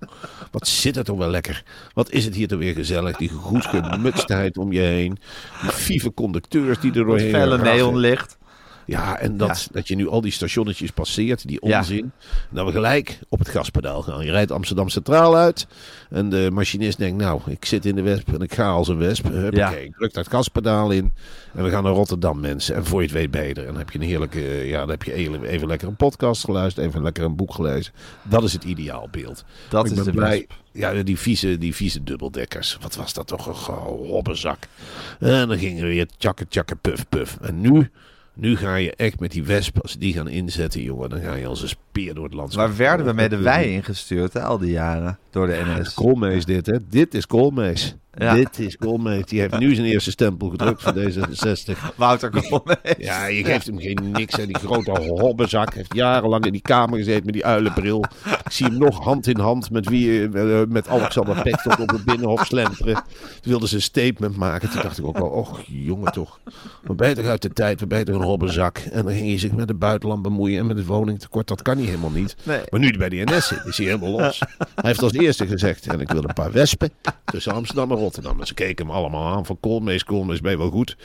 wat 0.51 0.69
zit 0.69 0.97
er 0.97 1.05
toch 1.05 1.19
wel 1.19 1.31
lekker. 1.31 1.65
Wat 1.95 2.11
is 2.11 2.25
het 2.25 2.35
hier 2.35 2.49
toch 2.49 2.59
weer 2.59 2.75
gezellig. 2.75 3.17
Die 3.17 3.29
goed 3.29 3.67
gemutstheid 3.67 4.57
om 4.57 4.73
je 4.73 4.81
heen. 4.81 5.19
Die 5.63 5.71
vieve 5.71 6.15
conducteurs 6.15 6.81
die 6.81 6.93
er 6.95 7.05
doorheen 7.05 7.31
Felle 7.31 7.57
raffen. 7.57 7.77
neonlicht. 7.77 8.37
Ja, 8.89 9.19
en 9.19 9.37
dat, 9.37 9.69
dat 9.73 9.89
je 9.89 9.95
nu 9.95 10.09
al 10.09 10.21
die 10.21 10.33
stationnetjes 10.33 10.91
passeert, 10.91 11.49
die 11.49 11.59
Ja. 11.67 11.79
onzin. 11.79 12.01
En 12.51 12.57
dat 12.57 12.67
we 12.67 12.73
gelijk 12.73 13.19
op 13.29 13.39
het 13.39 13.49
gaspedaal 13.49 14.03
gaan. 14.03 14.25
Je 14.25 14.31
rijdt 14.31 14.51
Amsterdam 14.51 14.89
Centraal 14.89 15.37
uit. 15.37 15.67
En 16.11 16.29
de 16.29 16.51
machinist 16.53 16.99
denkt, 16.99 17.23
nou, 17.23 17.41
ik 17.47 17.65
zit 17.65 17.85
in 17.87 17.95
de 17.95 18.03
wesp 18.03 18.29
en 18.35 18.41
ik 18.41 18.55
ga 18.55 18.69
als 18.69 18.89
een 18.89 18.97
wesp. 18.99 19.25
Huppakee, 19.25 19.85
ik 19.85 19.95
druk 19.97 20.15
dat 20.15 20.29
gaspedaal 20.29 20.91
in. 20.91 21.13
En 21.55 21.65
we 21.65 21.71
gaan 21.71 21.83
naar 21.83 21.93
Rotterdam, 21.93 22.41
mensen. 22.41 22.75
En 22.75 22.85
voor 22.85 23.01
je 23.01 23.07
het 23.07 23.17
weet 23.17 23.31
ben 23.31 23.47
je 23.47 23.55
er. 23.55 23.61
En 23.61 23.67
dan 23.67 23.77
heb 23.79 23.91
je 23.91 23.99
een 23.99 24.05
heerlijke, 24.05 24.41
eh, 24.41 24.69
ja, 24.69 24.79
dan 24.79 24.91
heb 24.91 25.03
je 25.03 25.13
even, 25.13 25.45
even 25.45 25.69
lekker 25.69 25.89
een 25.89 25.97
podcast 25.97 26.45
geluisterd. 26.45 26.87
Even 26.87 27.03
lekker 27.03 27.25
een 27.25 27.37
boek 27.37 27.55
gelezen. 27.55 27.93
Dat 28.23 28.43
is 28.43 28.53
het 28.53 28.65
ideaalbeeld. 28.65 29.45
Dat 29.69 29.91
is 29.91 30.05
de 30.05 30.13
blij. 30.13 30.31
wesp. 30.31 30.53
Ja, 30.73 31.03
die 31.03 31.19
vieze, 31.19 31.59
die 31.59 31.75
vieze 31.75 32.03
dubbeldekkers. 32.05 32.79
Wat 32.81 32.97
was 32.97 33.13
dat 33.13 33.27
toch 33.27 33.47
een 33.47 33.57
gehobbenzak. 33.57 34.59
En 35.19 35.49
dan 35.49 35.59
gingen 35.59 35.83
we 35.83 35.89
weer 35.89 36.07
tjakke, 36.17 36.49
tjakke, 36.49 36.77
puf, 36.77 37.09
puf. 37.09 37.39
En 37.41 37.61
nu, 37.61 37.91
nu 38.39 38.57
ga 38.57 38.75
je 38.75 38.95
echt 38.95 39.21
met 39.21 39.31
die 39.31 39.45
wesp, 39.45 39.79
als 39.83 39.97
die 39.97 40.13
gaan 40.13 40.29
inzetten, 40.29 40.83
jongen, 40.83 41.11
dan 41.11 41.21
ga 41.21 41.35
je 41.35 41.47
als 41.47 41.63
een 41.63 41.69
speer 41.69 42.15
door 42.15 42.25
het 42.25 42.35
landschap. 42.35 42.67
Waar 42.67 42.77
werden 42.77 43.07
we 43.07 43.13
met 43.13 43.31
de 43.31 43.37
wei 43.37 43.71
ingestuurd, 43.73 44.33
hè, 44.33 44.43
al 44.43 44.59
die 44.59 44.71
jaren? 44.71 45.19
Door 45.31 45.47
de 45.47 45.63
NS. 45.65 45.95
Koolmees 45.95 46.45
dit, 46.45 46.67
hè? 46.67 46.77
Dit 46.89 47.15
is 47.15 47.27
Koolmees. 47.27 47.97
Ja. 48.19 48.35
Dit 48.35 48.59
is 48.59 48.77
Koolmees. 48.77 49.25
Die 49.25 49.41
heeft 49.41 49.59
nu 49.59 49.75
zijn 49.75 49.87
eerste 49.87 50.11
stempel 50.11 50.49
gedrukt 50.49 50.83
van 50.83 50.95
D66. 50.95 51.79
Wouter 51.97 52.31
Koolmees. 52.31 52.95
Ja, 52.99 53.27
je 53.27 53.45
geeft 53.45 53.67
hem 53.67 53.79
geen 53.79 54.11
niks. 54.13 54.37
Hè. 54.37 54.47
Die 54.47 54.59
grote 54.59 54.91
hobbenzak 54.91 55.75
heeft 55.75 55.95
jarenlang 55.95 56.45
in 56.45 56.53
die 56.53 56.61
kamer 56.61 56.99
gezeten 56.99 57.25
met 57.25 57.35
die 57.35 57.45
uilenbril. 57.45 58.05
Ik 58.45 58.53
zie 58.53 58.67
hem 58.67 58.79
nog 58.79 59.05
hand 59.05 59.27
in 59.27 59.39
hand 59.39 59.71
met, 59.71 59.89
wie, 59.89 60.29
eh, 60.29 60.63
met 60.69 60.89
Alexander 60.89 61.43
Pechtold 61.43 61.81
op 61.81 61.91
het 61.91 62.05
Binnenhof 62.05 62.47
slenteren. 62.47 62.95
Toen 62.95 63.05
wilden 63.41 63.69
ze 63.69 63.75
een 63.75 63.83
statement 63.83 64.37
maken. 64.37 64.71
Toen 64.71 64.83
dacht 64.83 64.99
ik 64.99 65.05
ook 65.07 65.19
wel, 65.19 65.29
och 65.29 65.61
jongen 65.67 66.13
toch. 66.13 66.41
We 66.83 66.95
ben 66.95 67.09
je 67.09 67.15
toch 67.15 67.27
uit 67.27 67.43
de 67.43 67.53
tijd, 67.53 67.89
ben 67.89 67.99
je 67.99 68.05
toch 68.05 68.15
een 68.15 68.23
hobbenzak. 68.23 68.79
En 68.79 69.05
dan 69.05 69.13
ging 69.13 69.27
hij 69.27 69.39
zich 69.39 69.53
met 69.53 69.69
het 69.69 69.79
buitenland 69.79 70.23
bemoeien 70.23 70.59
en 70.59 70.67
met 70.67 70.77
het 70.77 70.87
woningtekort. 70.87 71.49
Dat 71.49 71.63
kan 71.63 71.77
hij 71.77 71.87
helemaal 71.87 72.11
niet. 72.11 72.37
Nee. 72.43 72.61
Maar 72.71 72.81
nu 72.81 72.89
hij 72.89 72.99
bij 72.99 73.09
de 73.09 73.25
NS 73.25 73.47
zit, 73.47 73.65
is 73.65 73.77
hij 73.77 73.87
helemaal 73.87 74.11
los. 74.11 74.39
Hij 74.59 74.69
heeft 74.75 75.03
als 75.03 75.13
eerste 75.13 75.47
gezegd, 75.47 75.87
en 75.87 76.01
ik 76.01 76.11
wil 76.11 76.25
een 76.25 76.35
paar 76.35 76.53
wespen 76.53 76.91
tussen 77.25 77.53
Amsterdam 77.53 77.91
en 77.91 77.97
Rotterdam. 77.97 78.08
En 78.17 78.47
ze 78.47 78.55
keken 78.55 78.87
hem 78.87 78.95
allemaal 78.95 79.35
aan 79.35 79.47
van 79.47 79.61
Koolmees, 79.61 80.05
Koolmees, 80.05 80.41
ben 80.41 80.51
je 80.51 80.59
wel 80.59 80.71
goed? 80.71 80.97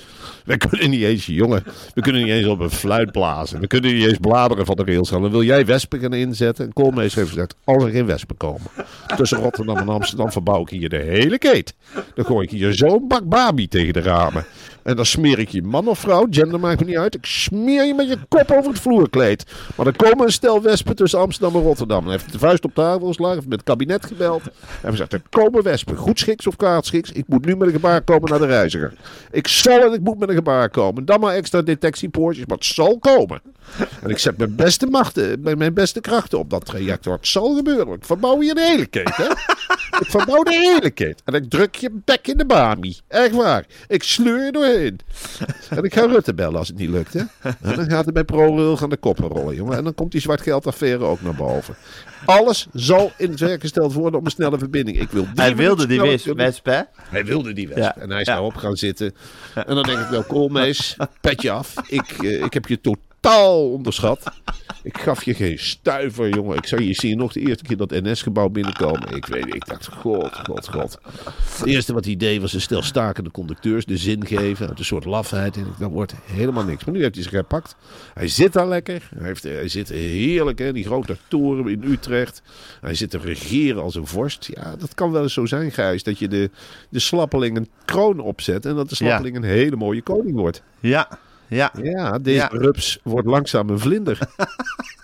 Wij 0.45 0.57
kunnen 0.57 0.89
niet 0.89 1.03
eens, 1.03 1.25
jongen, 1.25 1.63
we 1.93 2.01
kunnen 2.01 2.21
niet 2.21 2.31
eens 2.31 2.47
op 2.47 2.59
een 2.59 2.69
fluit 2.69 3.11
blazen. 3.11 3.59
We 3.59 3.67
kunnen 3.67 3.93
niet 3.93 4.07
eens 4.07 4.17
bladeren 4.17 4.65
van 4.65 4.75
de 4.75 4.83
rails. 4.83 5.09
Dan 5.09 5.31
wil 5.31 5.43
jij 5.43 5.65
wespen 5.65 5.99
gaan 5.99 6.13
inzetten. 6.13 6.65
En 6.65 6.73
Koolmees 6.73 7.15
heeft 7.15 7.29
gezegd, 7.29 7.55
als 7.63 7.83
er 7.83 7.89
geen 7.89 8.05
wespen 8.05 8.37
komen. 8.37 8.67
Tussen 9.15 9.37
Rotterdam 9.37 9.77
en 9.77 9.89
Amsterdam 9.89 10.31
verbouw 10.31 10.61
ik 10.61 10.69
hier 10.69 10.89
de 10.89 10.97
hele 10.97 11.37
keet. 11.37 11.75
Dan 12.15 12.25
gooi 12.25 12.45
ik 12.45 12.51
hier 12.51 12.73
zo'n 12.73 13.07
bak 13.07 13.29
babi 13.29 13.67
tegen 13.67 13.93
de 13.93 14.01
ramen. 14.01 14.45
En 14.83 14.95
dan 14.95 15.05
smeer 15.05 15.39
ik 15.39 15.49
je 15.49 15.61
man 15.61 15.87
of 15.87 15.99
vrouw, 15.99 16.27
gender 16.29 16.59
maakt 16.59 16.79
me 16.79 16.85
niet 16.85 16.97
uit. 16.97 17.15
Ik 17.15 17.25
smeer 17.25 17.85
je 17.85 17.93
met 17.93 18.07
je 18.07 18.17
kop 18.29 18.51
over 18.51 18.71
het 18.71 18.79
vloerkleed. 18.79 19.45
Maar 19.75 19.85
dan 19.85 19.95
komen 19.95 20.25
een 20.25 20.31
stel 20.31 20.61
wespen 20.61 20.95
tussen 20.95 21.19
Amsterdam 21.19 21.55
en 21.55 21.67
Rotterdam. 21.67 22.05
En 22.05 22.11
heeft 22.11 22.31
de 22.31 22.39
vuist 22.39 22.65
op 22.65 22.73
tafel 22.73 23.07
geslagen, 23.07 23.35
heeft 23.35 23.47
met 23.47 23.59
het 23.59 23.67
kabinet 23.67 24.05
gebeld. 24.05 24.41
En 24.81 24.89
gezegd, 24.89 25.13
er 25.13 25.21
komen 25.29 25.63
wespen, 25.63 25.95
goedschiks 25.95 26.47
of 26.47 26.55
kwaadschiks. 26.89 27.11
Ik 27.11 27.27
moet 27.27 27.45
nu 27.45 27.55
met 27.55 27.67
een 27.67 27.73
gebaar 27.73 28.01
komen 28.01 28.29
naar 28.29 28.39
de 28.39 28.45
reiziger. 28.45 28.93
Ik 29.31 29.47
zal 29.47 29.81
en 29.81 29.93
ik 29.93 30.01
moet 30.01 30.19
met 30.19 30.29
een 30.29 30.35
gebaar 30.35 30.69
komen. 30.69 31.05
Dan 31.05 31.19
maar 31.19 31.33
extra 31.35 31.61
detectiepoortjes, 31.61 32.45
maar 32.45 32.57
het 32.57 32.65
zal 32.65 32.99
komen. 32.99 33.41
En 34.01 34.09
ik 34.09 34.17
zet 34.17 34.37
mijn 34.37 34.55
beste 34.55 34.85
machten, 34.85 35.41
mijn- 35.41 35.57
mijn 35.57 35.73
beste 35.73 36.01
krachten 36.01 36.39
op 36.39 36.49
dat 36.49 36.65
traject. 36.65 37.05
Het 37.05 37.27
zal 37.27 37.55
gebeuren. 37.55 37.93
Ik 37.93 38.05
verbouw 38.05 38.39
hier 38.39 38.55
de 38.55 38.61
hele 38.61 38.85
keet, 38.85 39.15
hè. 39.15 39.29
Ik 39.99 40.09
verbouw 40.09 40.43
de 40.43 40.53
hele 40.53 40.89
keet. 40.91 41.21
En 41.25 41.33
ik 41.33 41.49
druk 41.49 41.75
je 41.75 41.89
bek 42.05 42.27
in 42.27 42.37
de 42.37 42.45
bami. 42.45 42.97
Echt 43.07 43.31
waar. 43.31 43.65
Ik 43.87 44.03
sleur 44.03 44.45
je 44.45 44.51
doorheen. 44.51 44.99
En 45.69 45.83
ik 45.83 45.93
ga 45.93 46.05
Rutte 46.05 46.33
bellen 46.33 46.57
als 46.59 46.67
het 46.67 46.77
niet 46.77 46.89
lukt, 46.89 47.13
hè. 47.13 47.21
En 47.41 47.75
dan 47.75 47.89
gaat 47.89 48.05
het 48.05 48.13
bij 48.13 48.23
ProRail 48.23 48.77
gaan 48.77 48.89
de 48.89 48.97
koppen 48.97 49.27
rollen, 49.27 49.55
jongen. 49.55 49.77
En 49.77 49.83
dan 49.83 49.93
komt 49.95 50.11
die 50.11 50.21
zwartgeldaffaire 50.21 51.03
ook 51.03 51.21
naar 51.21 51.35
boven. 51.35 51.75
Alles 52.25 52.67
zal 52.73 53.11
in 53.17 53.29
het 53.29 53.39
werk 53.39 53.61
gesteld 53.61 53.93
worden 53.93 54.19
om 54.19 54.25
een 54.25 54.31
snelle 54.31 54.57
verbinding. 54.57 54.99
Ik 54.99 55.09
wil 55.09 55.25
Hij 55.35 55.55
wilde 55.55 55.87
die 55.87 56.01
wis- 56.01 56.25
wesp, 56.25 56.65
hè? 56.65 56.81
Hij 56.99 57.25
wilde 57.25 57.53
die 57.53 57.67
wesp. 57.67 57.77
Ja. 57.79 57.97
En 57.97 58.09
hij 58.09 58.21
is 58.21 58.27
Ja. 58.27 58.33
daarop 58.33 58.55
gaan 58.55 58.75
zitten. 58.75 59.13
En 59.53 59.75
dan 59.75 59.83
denk 59.83 59.99
ik 59.99 60.07
wel, 60.07 60.23
Koolmees, 60.23 60.95
petje 61.21 61.51
af. 61.51 61.73
Ik, 61.87 62.11
eh, 62.23 62.43
ik 62.43 62.53
heb 62.53 62.65
je 62.67 62.81
totaal 62.81 63.01
onderschat. 63.31 64.23
Ik 64.83 64.97
gaf 64.97 65.23
je 65.23 65.33
geen 65.33 65.59
stuiver, 65.59 66.29
jongen. 66.29 66.57
Ik 66.57 66.65
zag 66.65 66.79
je 66.79 66.93
zie 66.93 67.09
je 67.09 67.15
nog 67.15 67.33
de 67.33 67.39
eerste 67.39 67.63
keer 67.63 67.77
dat 67.77 67.89
NS-gebouw 67.89 68.49
binnenkomen. 68.49 69.15
Ik 69.15 69.25
weet 69.25 69.45
niet, 69.45 69.55
ik 69.55 69.65
dacht, 69.65 69.87
god, 69.87 70.39
god, 70.43 70.69
god. 70.69 70.99
Het 71.57 71.65
eerste 71.65 71.93
wat 71.93 72.05
hij 72.05 72.15
deed 72.15 72.41
was 72.41 72.53
een 72.53 72.61
stel 72.61 72.81
stakende 72.81 73.31
conducteurs 73.31 73.85
de 73.85 73.97
zin 73.97 74.25
geven. 74.25 74.67
Uit 74.67 74.79
een 74.79 74.85
soort 74.85 75.05
lafheid. 75.05 75.55
En 75.55 75.73
dat 75.79 75.91
wordt 75.91 76.13
helemaal 76.25 76.63
niks. 76.63 76.83
Maar 76.83 76.93
nu 76.93 77.01
heeft 77.01 77.15
hij 77.15 77.23
zich 77.23 77.33
gepakt. 77.33 77.75
Hij 78.13 78.27
zit 78.27 78.53
daar 78.53 78.67
lekker. 78.67 79.09
Hij, 79.15 79.27
heeft, 79.27 79.43
hij 79.43 79.67
zit 79.67 79.89
heerlijk, 79.89 80.59
hè. 80.59 80.73
Die 80.73 80.85
grote 80.85 81.17
toren 81.27 81.67
in 81.67 81.83
Utrecht. 81.83 82.41
Hij 82.81 82.95
zit 82.95 83.09
te 83.09 83.17
regeren 83.17 83.81
als 83.81 83.95
een 83.95 84.07
vorst. 84.07 84.49
Ja, 84.53 84.75
dat 84.75 84.93
kan 84.93 85.11
wel 85.11 85.23
eens 85.23 85.33
zo 85.33 85.45
zijn, 85.45 85.71
Gijs. 85.71 86.03
Dat 86.03 86.19
je 86.19 86.27
de, 86.27 86.49
de 86.89 86.99
slappeling 86.99 87.57
een 87.57 87.69
kroon 87.85 88.19
opzet. 88.19 88.65
En 88.65 88.75
dat 88.75 88.89
de 88.89 88.95
slappeling 88.95 89.35
een 89.35 89.43
hele 89.43 89.75
mooie 89.75 90.01
koning 90.01 90.35
wordt. 90.35 90.63
Ja, 90.79 91.19
ja. 91.53 91.71
Ja, 91.81 92.17
deze 92.19 92.37
Ja. 92.37 92.47
rups 92.51 92.99
wordt 93.03 93.27
langzaam 93.27 93.69
een 93.69 93.79
vlinder. 93.79 94.17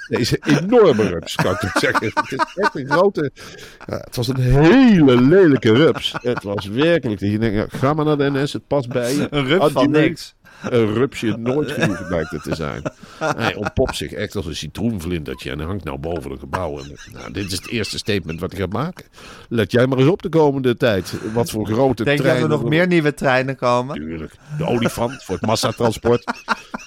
Deze 0.09 0.37
enorme 0.41 1.07
rups, 1.07 1.35
kan 1.35 1.51
ik 1.53 1.59
het 1.59 1.71
zeggen. 1.81 2.05
Het 2.13 2.31
is 2.31 2.45
echt 2.55 2.75
een 2.75 2.89
grote... 2.89 3.31
Ja, 3.87 3.95
het 3.97 4.15
was 4.15 4.27
een 4.27 4.39
hele 4.39 5.21
lelijke 5.21 5.73
rups. 5.73 6.15
Het 6.21 6.43
was 6.43 6.65
werkelijk... 6.67 7.19
Je 7.19 7.39
denkt, 7.39 7.55
ja, 7.71 7.77
ga 7.79 7.93
maar 7.93 8.05
naar 8.05 8.17
de 8.17 8.29
NS, 8.31 8.53
het 8.53 8.67
past 8.67 8.89
bij 8.89 9.13
je. 9.15 9.27
Een 9.29 9.45
rup 9.45 9.59
van 9.59 9.75
Adjunct. 9.75 9.97
niks. 9.97 10.35
Een 10.69 10.93
rupsje 10.93 11.37
nooit 11.37 11.71
genoeg 11.71 12.07
blijkt 12.07 12.31
het 12.31 12.43
te 12.43 12.55
zijn. 12.55 12.81
Hij 13.17 13.55
ontpopt 13.55 13.95
zich 13.95 14.11
echt 14.11 14.35
als 14.35 14.45
een 14.45 14.55
citroenvlindertje 14.55 15.51
en 15.51 15.59
hangt 15.59 15.83
nou 15.83 15.97
boven 15.97 16.31
een 16.31 16.39
gebouw. 16.39 16.79
En, 16.79 16.97
nou, 17.13 17.31
dit 17.31 17.45
is 17.45 17.51
het 17.51 17.67
eerste 17.67 17.97
statement 17.97 18.39
wat 18.39 18.51
hij 18.51 18.59
gaat 18.59 18.73
maken. 18.73 19.05
Let 19.49 19.71
jij 19.71 19.87
maar 19.87 19.97
eens 19.97 20.09
op 20.09 20.21
de 20.21 20.29
komende 20.29 20.77
tijd. 20.77 21.13
Wat 21.33 21.49
voor 21.49 21.65
grote 21.65 22.03
Denk 22.03 22.17
je 22.17 22.23
dat 22.23 22.31
treinen... 22.31 22.51
er 22.51 22.61
nog 22.61 22.69
meer 22.69 22.87
nieuwe 22.87 23.13
treinen 23.13 23.55
komen? 23.55 23.95
Tuurlijk. 23.95 24.33
De 24.57 24.65
olifant 24.65 25.23
voor 25.23 25.35
het 25.35 25.45
massatransport. 25.45 26.23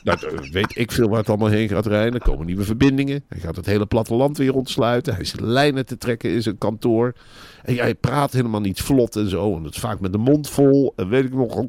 nou, 0.03 0.21
daar 0.21 0.49
weet 0.51 0.79
ik 0.79 0.93
veel 0.93 1.09
waar 1.09 1.19
het 1.19 1.29
allemaal 1.29 1.49
heen 1.49 1.69
gaat 1.69 1.87
rijden. 1.87 2.15
Er 2.15 2.27
komen 2.27 2.47
nieuwe 2.47 2.65
verbindingen. 2.65 3.25
Hij 3.29 3.41
gaat 3.41 3.57
het 3.57 3.67
hele 3.67 3.87
platteland 3.87 4.39
weer 4.39 4.55
ontsluiten. 4.55 5.13
Hij 5.13 5.23
is 5.23 5.35
lijnen 5.41 5.87
te 5.87 5.99
trekken 5.99 6.31
in 6.31 6.43
zijn 6.43 6.59
kantoor. 6.59 7.15
En 7.65 7.77
hij 7.77 7.95
praat 7.95 8.33
helemaal 8.33 8.61
niet 8.61 8.83
vlot 8.83 9.17
en 9.17 9.29
zo. 9.29 9.57
En 9.57 9.65
het 9.65 9.75
is 9.75 9.81
vaak 9.81 10.01
met 10.01 10.13
de 10.13 10.19
mond 10.19 10.49
vol. 10.49 10.93
En 10.97 11.09
weet 11.09 11.25
ik 11.25 11.35
nog. 11.35 11.65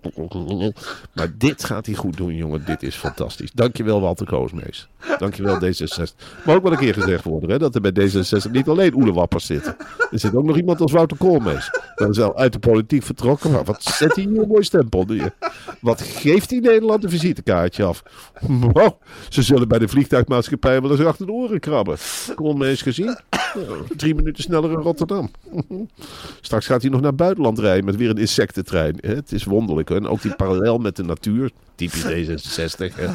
Maar 1.14 1.34
dit 1.38 1.64
gaat 1.64 1.86
hij 1.86 1.96
goed 1.96 2.18
doen, 2.18 2.36
jongen. 2.36 2.66
Dit 2.66 2.84
is 2.84 2.96
fantastisch. 2.96 3.52
Dankjewel, 3.52 4.02
Walter 4.02 4.26
Koosmees. 4.26 4.88
Dankjewel, 5.18 5.56
D66. 5.56 6.16
Maar 6.46 6.56
ook 6.56 6.64
wel 6.64 6.72
een 6.72 6.78
keer 6.78 6.94
gezegd 6.94 7.24
worden, 7.24 7.50
hè, 7.50 7.60
dat 7.60 7.76
er 7.76 7.82
bij 7.82 7.92
D66 7.92 8.52
niet 8.52 8.68
alleen 8.68 8.96
oelewappers 8.96 9.46
zitten. 9.46 9.76
Er 10.12 10.20
zit 10.20 10.36
ook 10.36 10.46
nog 10.46 10.58
iemand 10.58 10.82
als 10.82 10.92
Wouter 10.92 11.18
Koolmees. 11.18 11.70
Dat 11.96 12.10
is 12.10 12.18
wel 12.18 12.38
uit 12.38 12.54
de 12.54 12.60
politiek 12.60 13.04
vertrokken. 13.04 13.52
Maar 13.52 13.64
wat 13.64 13.84
zet 13.84 14.16
hij 14.16 14.24
hier 14.24 14.42
een 14.42 14.48
mooi 14.48 14.64
stempel 14.64 15.04
neer. 15.04 15.34
Wat 15.82 16.02
geeft 16.02 16.50
hij 16.50 16.60
Nederland 16.60 17.04
een 17.04 17.10
visitekaartje 17.10 17.84
af? 17.84 18.04
Wow, 18.48 18.92
ze 19.30 19.42
zullen 19.42 19.68
bij 19.68 19.80
de 19.80 19.88
vliegtuigmaatschappij 19.88 20.82
wel 20.82 20.92
eens 20.92 21.00
achter 21.00 21.26
de 21.26 21.32
oren 21.32 21.60
krabben. 21.60 21.98
Koolmees 22.36 22.82
gezien? 22.82 23.18
Drie 23.98 24.16
minuten 24.16 24.44
sneller 24.44 24.72
in 24.72 24.78
Rotterdam. 24.78 25.32
Straks 26.42 26.66
gaat 26.66 26.82
hij 26.82 26.92
nog 26.92 27.02
naar 27.02 27.16
buitenland 27.16 27.60
rijden 27.60 27.86
met 27.86 27.96
weer 27.96 28.10
een 28.10 28.18
insectentrein. 28.18 28.98
Het 29.00 29.32
is 29.32 29.44
wonderlijk. 29.44 29.90
Hè? 29.90 29.96
En 29.96 30.08
ook 30.08 30.22
die 30.22 30.36
parallel 30.36 30.78
met 30.78 30.96
de 30.96 31.04
natuur. 31.04 31.52
Typisch 31.76 32.04
D66. 32.04 32.96
Hè? 32.96 33.08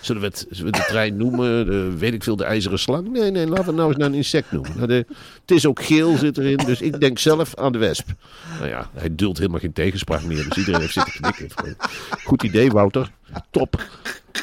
Zullen 0.00 0.22
we, 0.22 0.28
het, 0.28 0.46
zullen 0.50 0.72
we 0.72 0.78
de 0.78 0.84
trein 0.84 1.16
noemen? 1.16 1.98
Weet 1.98 2.12
ik 2.12 2.22
veel, 2.22 2.36
de 2.36 2.44
ijzeren 2.44 2.78
slang? 2.78 3.08
Nee, 3.08 3.30
nee, 3.30 3.46
laten 3.46 3.64
we 3.64 3.70
het 3.70 3.76
nou 3.76 3.88
eens 3.88 3.98
naar 3.98 4.08
een 4.08 4.14
insect 4.14 4.52
noemen. 4.52 4.72
Nou, 4.74 4.86
de, 4.86 5.06
het 5.40 5.50
is 5.50 5.66
ook 5.66 5.82
geel 5.82 6.16
zit 6.16 6.38
erin, 6.38 6.56
dus 6.56 6.80
ik 6.80 7.00
denk 7.00 7.18
zelf 7.18 7.54
aan 7.54 7.72
de 7.72 7.78
wesp. 7.78 8.08
Nou 8.58 8.68
ja, 8.68 8.90
hij 8.94 9.14
duldt 9.14 9.38
helemaal 9.38 9.60
geen 9.60 9.72
tegenspraak 9.72 10.22
meer, 10.22 10.44
dus 10.48 10.56
iedereen 10.56 10.80
heeft 10.80 10.92
zitten 10.92 11.12
knikken. 11.12 11.76
Goed 12.24 12.42
idee, 12.42 12.70
Wouter. 12.70 13.10
Top. 13.50 13.82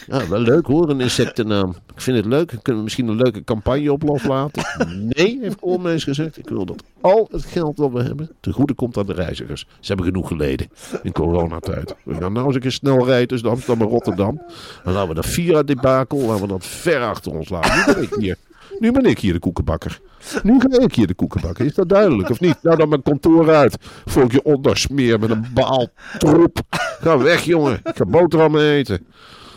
Ja, 0.08 0.28
wel 0.28 0.40
leuk 0.40 0.66
hoor, 0.66 0.90
een 0.90 1.02
insectennaam. 1.02 1.76
Ik 1.96 2.02
vind 2.02 2.18
het 2.18 2.26
leuk. 2.26 2.48
Kunnen 2.48 2.76
we 2.76 2.82
misschien 2.84 3.08
een 3.08 3.16
leuke 3.16 3.44
campagne 3.44 3.92
op 3.92 4.04
loslaten? 4.04 4.64
Nee, 5.08 5.40
heeft 5.42 5.60
Koolmees 5.60 6.04
gezegd. 6.04 6.38
Ik 6.38 6.50
wil 6.50 6.66
dat 6.66 6.84
al 7.02 7.28
het 7.32 7.46
geld 7.46 7.78
dat 7.78 7.92
we 7.92 8.04
hebben 8.04 8.30
ten 8.40 8.54
goede 8.54 8.74
komt 8.74 8.98
aan 8.98 9.06
de 9.06 9.14
reizigers. 9.14 9.66
Ze 9.80 9.88
hebben 9.88 10.06
genoeg 10.06 10.28
geleden 10.28 10.70
in 11.04 11.12
coronatijd. 11.12 11.96
We 12.04 12.14
gaan 12.16 12.34
nou 12.34 12.46
eens 12.46 12.56
een 12.56 12.62
keer 12.62 12.72
snel 12.72 13.06
rijden 13.06 13.28
tussen 13.28 13.50
Amsterdam 13.50 13.88
en 13.88 13.94
Rotterdam. 13.94 14.42
Dan 14.84 14.94
laten 14.94 15.10
we 15.10 15.16
dat 15.16 15.26
Vira-debakel 15.26 16.20
laten 16.20 16.42
we 16.42 16.48
dat 16.48 16.66
ver 16.66 17.04
achter 17.04 17.32
ons 17.32 17.50
laten. 17.50 18.00
Nu 18.00 18.08
hier 18.20 18.38
Nu 18.80 18.92
ben 18.92 19.06
ik 19.06 19.20
hier 19.20 19.34
de 19.34 19.40
koekenbakker. 19.40 20.00
Nu 20.44 20.60
ga 20.60 20.80
ik 20.80 20.96
hier 20.96 21.08
de 21.08 21.14
koekenbakker. 21.14 21.66
Is 21.66 21.74
dat 21.74 21.90
duidelijk 21.90 22.30
of 22.30 22.40
niet? 22.40 22.58
Nou 22.62 22.78
dan 22.78 22.90
mijn 22.90 23.02
kantoor 23.02 23.54
uit. 23.56 23.78
Voor 24.06 24.24
ik 24.24 24.32
je 24.32 24.44
ondersmeer 24.44 25.20
met 25.20 25.30
een 25.30 25.46
baal 25.54 25.88
troep. 26.18 26.60
Ga 27.02 27.18
weg 27.18 27.42
jongen. 27.44 27.80
Ik 27.84 27.96
ga 27.96 28.06
boterhammen 28.06 28.62
eten. 28.62 28.96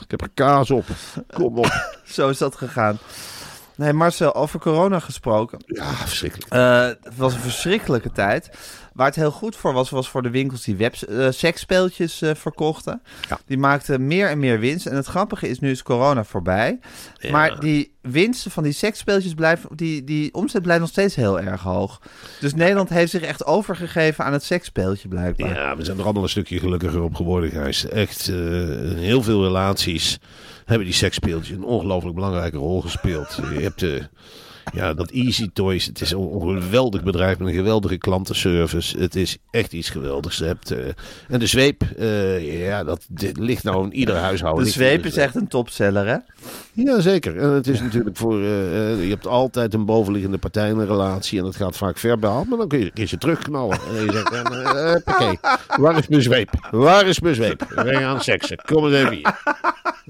Ik 0.00 0.10
heb 0.10 0.20
er 0.20 0.30
kaas 0.34 0.70
op. 0.70 0.84
Kom 1.32 1.58
op. 1.58 1.90
Zo 2.04 2.28
is 2.28 2.38
dat 2.38 2.56
gegaan. 2.56 2.98
Nee, 3.76 3.92
Marcel, 3.92 4.34
over 4.34 4.60
corona 4.60 4.98
gesproken. 4.98 5.58
Ja, 5.66 5.84
verschrikkelijk. 5.84 6.52
Eh, 6.52 6.84
het 6.86 7.16
was 7.16 7.34
een 7.34 7.40
verschrikkelijke 7.40 8.12
tijd. 8.12 8.50
Waar 8.94 9.06
het 9.06 9.16
heel 9.16 9.30
goed 9.30 9.56
voor 9.56 9.72
was, 9.72 9.90
was 9.90 10.08
voor 10.08 10.22
de 10.22 10.30
winkels 10.30 10.64
die 10.64 10.76
web, 10.76 10.94
eh, 10.94 11.30
seksspeeltjes 11.30 12.22
eh, 12.22 12.34
verkochten. 12.34 13.02
Ja. 13.28 13.38
Die 13.46 13.58
maakten 13.58 14.06
meer 14.06 14.28
en 14.28 14.38
meer 14.38 14.58
winst. 14.58 14.86
En 14.86 14.96
het 14.96 15.06
grappige 15.06 15.48
is, 15.48 15.58
nu 15.58 15.70
is 15.70 15.82
corona 15.82 16.24
voorbij. 16.24 16.78
Maar 17.30 17.60
die 17.60 17.92
winsten 18.00 18.50
van 18.50 18.62
die 18.62 18.72
seksspeeltjes 18.72 19.34
blijven, 19.34 19.76
die, 19.76 20.04
die 20.04 20.34
omzet 20.34 20.62
blijft 20.62 20.80
nog 20.80 20.90
steeds 20.90 21.14
heel 21.14 21.40
erg 21.40 21.62
hoog. 21.62 22.00
Dus 22.40 22.54
Nederland 22.54 22.88
heeft 22.88 23.10
zich 23.10 23.22
echt 23.22 23.46
overgegeven 23.46 24.24
aan 24.24 24.32
het 24.32 24.42
seksspeeltje 24.42 25.08
blijkbaar. 25.08 25.54
Ja, 25.54 25.76
we 25.76 25.84
zijn 25.84 25.98
er 25.98 26.04
allemaal 26.04 26.22
een 26.22 26.28
stukje 26.28 26.58
gelukkiger 26.58 27.02
op 27.02 27.14
geworden, 27.14 27.50
Gijs. 27.50 27.88
Echt, 27.88 28.28
eh, 28.28 28.36
heel 28.96 29.22
veel 29.22 29.42
relaties 29.42 30.18
hebben 30.64 30.86
die 30.86 30.96
seksspeeltjes 30.96 31.56
een 31.56 31.64
ongelooflijk 31.64 32.14
belangrijke 32.14 32.56
rol 32.56 32.80
gespeeld. 32.80 33.38
Je 33.54 33.60
hebt 33.60 33.80
de, 33.80 34.08
ja, 34.72 34.94
dat 34.94 35.10
Easy 35.10 35.50
Toys. 35.52 35.86
Het 35.86 36.00
is 36.00 36.10
een 36.10 36.40
geweldig 36.40 37.02
bedrijf 37.02 37.38
met 37.38 37.48
een 37.48 37.54
geweldige 37.54 37.96
klantenservice. 37.96 38.98
Het 38.98 39.16
is 39.16 39.36
echt 39.50 39.72
iets 39.72 39.90
geweldigs. 39.90 40.36
Je 40.36 40.44
hebt, 40.44 40.70
eh, 40.70 40.78
en 41.28 41.38
de 41.38 41.46
zweep, 41.46 41.82
eh, 41.98 42.66
ja, 42.66 42.84
dat 42.84 43.06
dit 43.08 43.38
ligt 43.38 43.64
nou 43.64 43.84
in 43.84 43.92
ieder 43.92 44.16
huishouden. 44.16 44.64
de 44.64 44.70
zweep 44.70 45.04
is 45.04 45.16
echt 45.16 45.34
een 45.34 45.48
topseller, 45.48 46.06
hè? 46.06 46.16
Ja, 46.72 47.00
zeker. 47.00 47.36
En 47.38 47.48
het 47.48 47.66
is 47.66 47.80
natuurlijk 47.80 48.16
voor. 48.16 48.40
eh, 48.42 49.02
je 49.04 49.08
hebt 49.10 49.26
altijd 49.26 49.74
een 49.74 49.84
bovenliggende 49.84 50.38
partij 50.38 50.68
in 50.68 50.78
een 50.78 50.86
relatie. 50.86 51.38
En 51.38 51.44
dat 51.44 51.56
gaat 51.56 51.76
vaak 51.76 51.98
verbaal. 51.98 52.44
Maar 52.44 52.58
dan 52.58 52.68
kun 52.68 52.78
je 52.78 52.84
een 52.84 52.92
keertje 52.92 53.18
terugknallen. 53.18 53.78
En 53.88 54.04
je 54.04 54.12
zegt: 54.12 55.06
Oké, 55.08 55.36
waar 55.80 55.98
is 55.98 56.08
mijn 56.08 56.22
zweep? 56.22 56.68
Waar 56.70 57.06
is 57.06 57.20
mijn 57.20 57.34
zweep? 57.34 57.64
We 57.74 57.94
gaan 57.94 58.20
seksen. 58.20 58.58
Kom 58.64 58.84
eens 58.84 58.94
even 58.94 59.12
hier. 59.12 59.40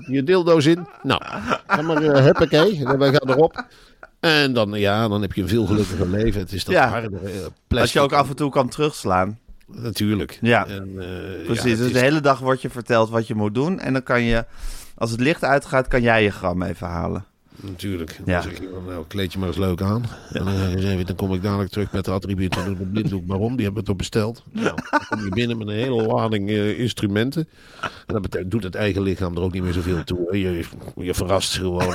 Je 0.07 0.23
dildo's 0.23 0.67
in. 0.67 0.87
Nou, 1.03 1.23
ga 1.67 1.83
maar. 1.83 2.03
Uh, 2.03 2.17
huppakee. 2.25 2.85
En 2.85 2.99
wij 2.99 3.13
gaan 3.13 3.31
erop. 3.31 3.65
En 4.23 4.53
dan, 4.53 4.73
ja, 4.73 5.09
dan 5.09 5.23
heb 5.23 5.33
je 5.33 5.43
een 5.43 5.49
veel 5.49 5.67
gelukkiger 5.67 6.09
leven. 6.19 6.41
Het 6.41 6.53
is 6.53 6.65
dat 6.65 6.75
Ja. 6.75 6.89
harde 6.89 7.19
eh, 7.69 7.79
Als 7.81 7.93
je 7.93 8.01
ook 8.01 8.13
af 8.13 8.29
en 8.29 8.37
toe 8.37 8.51
kan 8.51 8.69
terugslaan. 8.69 9.39
Natuurlijk. 9.67 10.39
Ja. 10.41 10.67
En, 10.67 10.89
eh, 10.99 11.45
Precies, 11.45 11.63
ja, 11.71 11.77
dus 11.77 11.87
is- 11.87 11.93
de 11.93 11.99
hele 11.99 12.21
dag 12.21 12.39
wordt 12.39 12.63
je 12.63 12.71
verteld 12.71 13.11
wat 13.11 13.27
je 13.27 13.35
moet 13.35 13.55
doen. 13.55 13.79
En 13.81 13.93
dan 13.93 14.03
kan 14.03 14.23
je, 14.23 14.45
als 14.97 15.11
het 15.11 15.21
licht 15.21 15.45
uitgaat, 15.45 15.89
kan 15.89 16.03
jij 16.03 16.23
je 16.23 16.31
gram 16.31 16.63
even 16.63 16.87
halen. 16.87 17.25
Natuurlijk. 17.63 18.17
Dan 18.25 18.35
Ja. 18.35 18.41
zeg 18.43 18.59
je 18.59 18.69
van, 18.73 18.85
nou, 18.87 19.05
kleed 19.09 19.33
je 19.33 19.39
maar 19.39 19.49
eens 19.49 19.57
leuk 19.57 19.81
aan. 19.83 20.05
En 20.33 20.45
dan, 20.45 20.55
zeg 20.55 20.81
je 20.83 20.89
even, 20.91 21.07
dan 21.07 21.17
kom 21.17 21.35
ik 21.35 21.43
dadelijk 21.43 21.71
terug 21.71 21.93
met 21.93 22.05
de 22.05 22.11
attributen 22.11 22.63
van 22.63 22.75
de 22.75 22.85
blinddoek. 22.85 23.23
Waarom? 23.27 23.55
Die 23.57 23.65
hebben 23.65 23.83
we 23.83 23.89
toch 23.89 23.97
besteld. 23.97 24.43
Nou, 24.53 24.77
dan 24.91 25.01
kom 25.09 25.25
je 25.25 25.29
binnen 25.31 25.59
met 25.59 25.69
een 25.69 25.75
hele 25.75 26.03
lading 26.07 26.49
eh, 26.49 26.79
instrumenten. 26.79 27.49
En 27.81 27.89
dat 28.15 28.23
betekent, 28.23 28.51
doet 28.51 28.63
het 28.63 28.75
eigen 28.75 29.03
lichaam 29.03 29.37
er 29.37 29.43
ook 29.43 29.53
niet 29.53 29.63
meer 29.63 29.73
zoveel 29.73 30.05
toe. 30.05 30.39
Je, 30.39 30.65
je 30.97 31.15
verrast 31.15 31.55
gewoon 31.57 31.95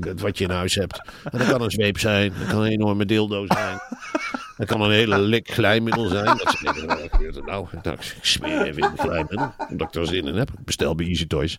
met 0.00 0.20
wat 0.20 0.38
je 0.38 0.44
in 0.44 0.50
huis 0.50 0.74
hebt. 0.74 1.02
En 1.30 1.38
dat 1.38 1.48
kan 1.48 1.62
een 1.62 1.70
zweep 1.70 1.98
zijn. 1.98 2.32
Dat 2.38 2.48
kan 2.48 2.62
een 2.62 2.70
enorme 2.70 3.04
dildo 3.06 3.44
zijn. 3.46 3.78
Dat 4.56 4.66
kan 4.66 4.80
een 4.80 4.90
hele 4.90 5.18
lik 5.18 5.50
glijmiddel 5.50 6.08
zijn. 6.08 6.24
Dat 6.24 6.76
er 7.36 7.42
nou? 7.44 7.66
nou? 7.82 7.96
Ik 7.96 8.18
smeer 8.20 8.62
even 8.62 8.82
in 8.82 8.90
het 8.90 9.00
glijmiddel. 9.00 9.54
Omdat 9.70 9.88
ik 9.88 9.94
er 9.94 10.06
zin 10.06 10.26
in 10.26 10.34
heb. 10.34 10.50
Ik 10.50 10.64
Bestel 10.64 10.94
bij 10.94 11.06
Easy 11.06 11.26
Toys. 11.26 11.58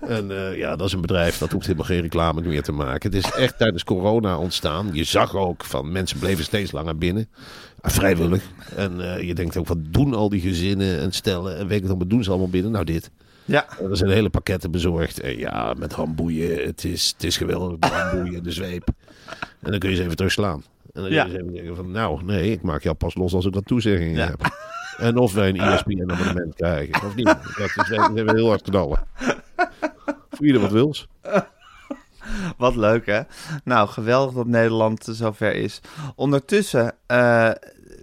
En 0.00 0.30
eh, 0.30 0.56
ja, 0.56 0.76
dat 0.76 0.86
is 0.86 0.92
een 0.92 1.00
bedrijf 1.00 1.38
dat 1.38 1.52
hoeft 1.52 1.66
helemaal 1.66 1.86
geen 1.86 2.00
reclame 2.00 2.40
meer 2.40 2.62
te 2.62 2.72
maken. 2.72 3.12
Het 3.12 3.24
is 3.24 3.32
echt 3.32 3.58
tijdens 3.58 3.84
corona 3.84 4.38
ontstaan. 4.38 4.90
Je 4.92 5.04
zag 5.04 5.34
ook 5.36 5.64
van 5.64 5.92
mensen 5.92 6.18
bleven 6.18 6.44
steeds 6.44 6.72
langer 6.72 6.98
binnen. 6.98 7.28
Ah, 7.80 7.90
Vrijwillig. 7.90 8.42
En 8.76 9.14
eh, 9.14 9.22
je 9.22 9.34
denkt 9.34 9.56
ook, 9.56 9.66
wat 9.66 9.78
doen 9.80 10.14
al 10.14 10.28
die 10.28 10.40
gezinnen 10.40 11.00
en 11.00 11.12
stellen 11.12 11.56
en 11.58 11.66
weet 11.66 11.82
ik 11.82 11.88
wat 11.88 12.10
doen 12.10 12.24
ze 12.24 12.30
allemaal 12.30 12.48
binnen? 12.48 12.70
Nou, 12.72 12.84
dit. 12.84 13.10
Ja, 13.44 13.66
Er 13.90 13.96
zijn 13.96 14.10
hele 14.10 14.30
pakketten 14.30 14.70
bezorgd. 14.70 15.20
En 15.20 15.38
ja, 15.38 15.74
met 15.78 15.92
handboeien. 15.92 16.66
Het 16.66 16.84
is, 16.84 17.12
het 17.16 17.24
is 17.24 17.36
geweldig. 17.36 17.78
De 17.78 17.86
handboeien, 17.86 18.42
de 18.42 18.52
zweep. 18.52 18.88
En 19.60 19.70
dan 19.70 19.78
kun 19.78 19.90
je 19.90 19.96
ze 19.96 20.02
even 20.02 20.16
terugslaan. 20.16 20.62
En 20.98 21.04
dan 21.04 21.12
Ja. 21.12 21.24
denken 21.24 21.76
van, 21.76 21.90
nou, 21.90 22.24
nee, 22.24 22.50
ik 22.50 22.62
maak 22.62 22.82
jou 22.82 22.96
pas 22.96 23.14
los 23.14 23.34
als 23.34 23.46
ik 23.46 23.52
dat 23.52 23.66
toezegging 23.66 24.16
Ja. 24.16 24.26
heb. 24.26 24.40
En 24.98 25.16
of 25.16 25.32
wij 25.34 25.48
een 25.48 25.60
ESPN-abonnement 25.60 26.54
krijgen. 26.54 27.06
Of 27.06 27.14
niet. 27.14 27.24
Dat 27.58 27.76
is 27.76 27.90
even 27.90 28.36
heel 28.36 28.48
hard 28.48 28.62
knallen. 28.62 28.98
Voor 30.30 30.46
ieder 30.46 30.60
wat 30.60 30.70
wils. 30.70 31.08
wat 32.56 32.76
leuk 32.76 33.06
hè. 33.06 33.20
Nou, 33.64 33.88
geweldig 33.88 34.34
dat 34.34 34.46
Nederland 34.46 35.08
zover 35.10 35.54
is. 35.54 35.80
Ondertussen, 36.14 36.94
eh, 37.06 37.50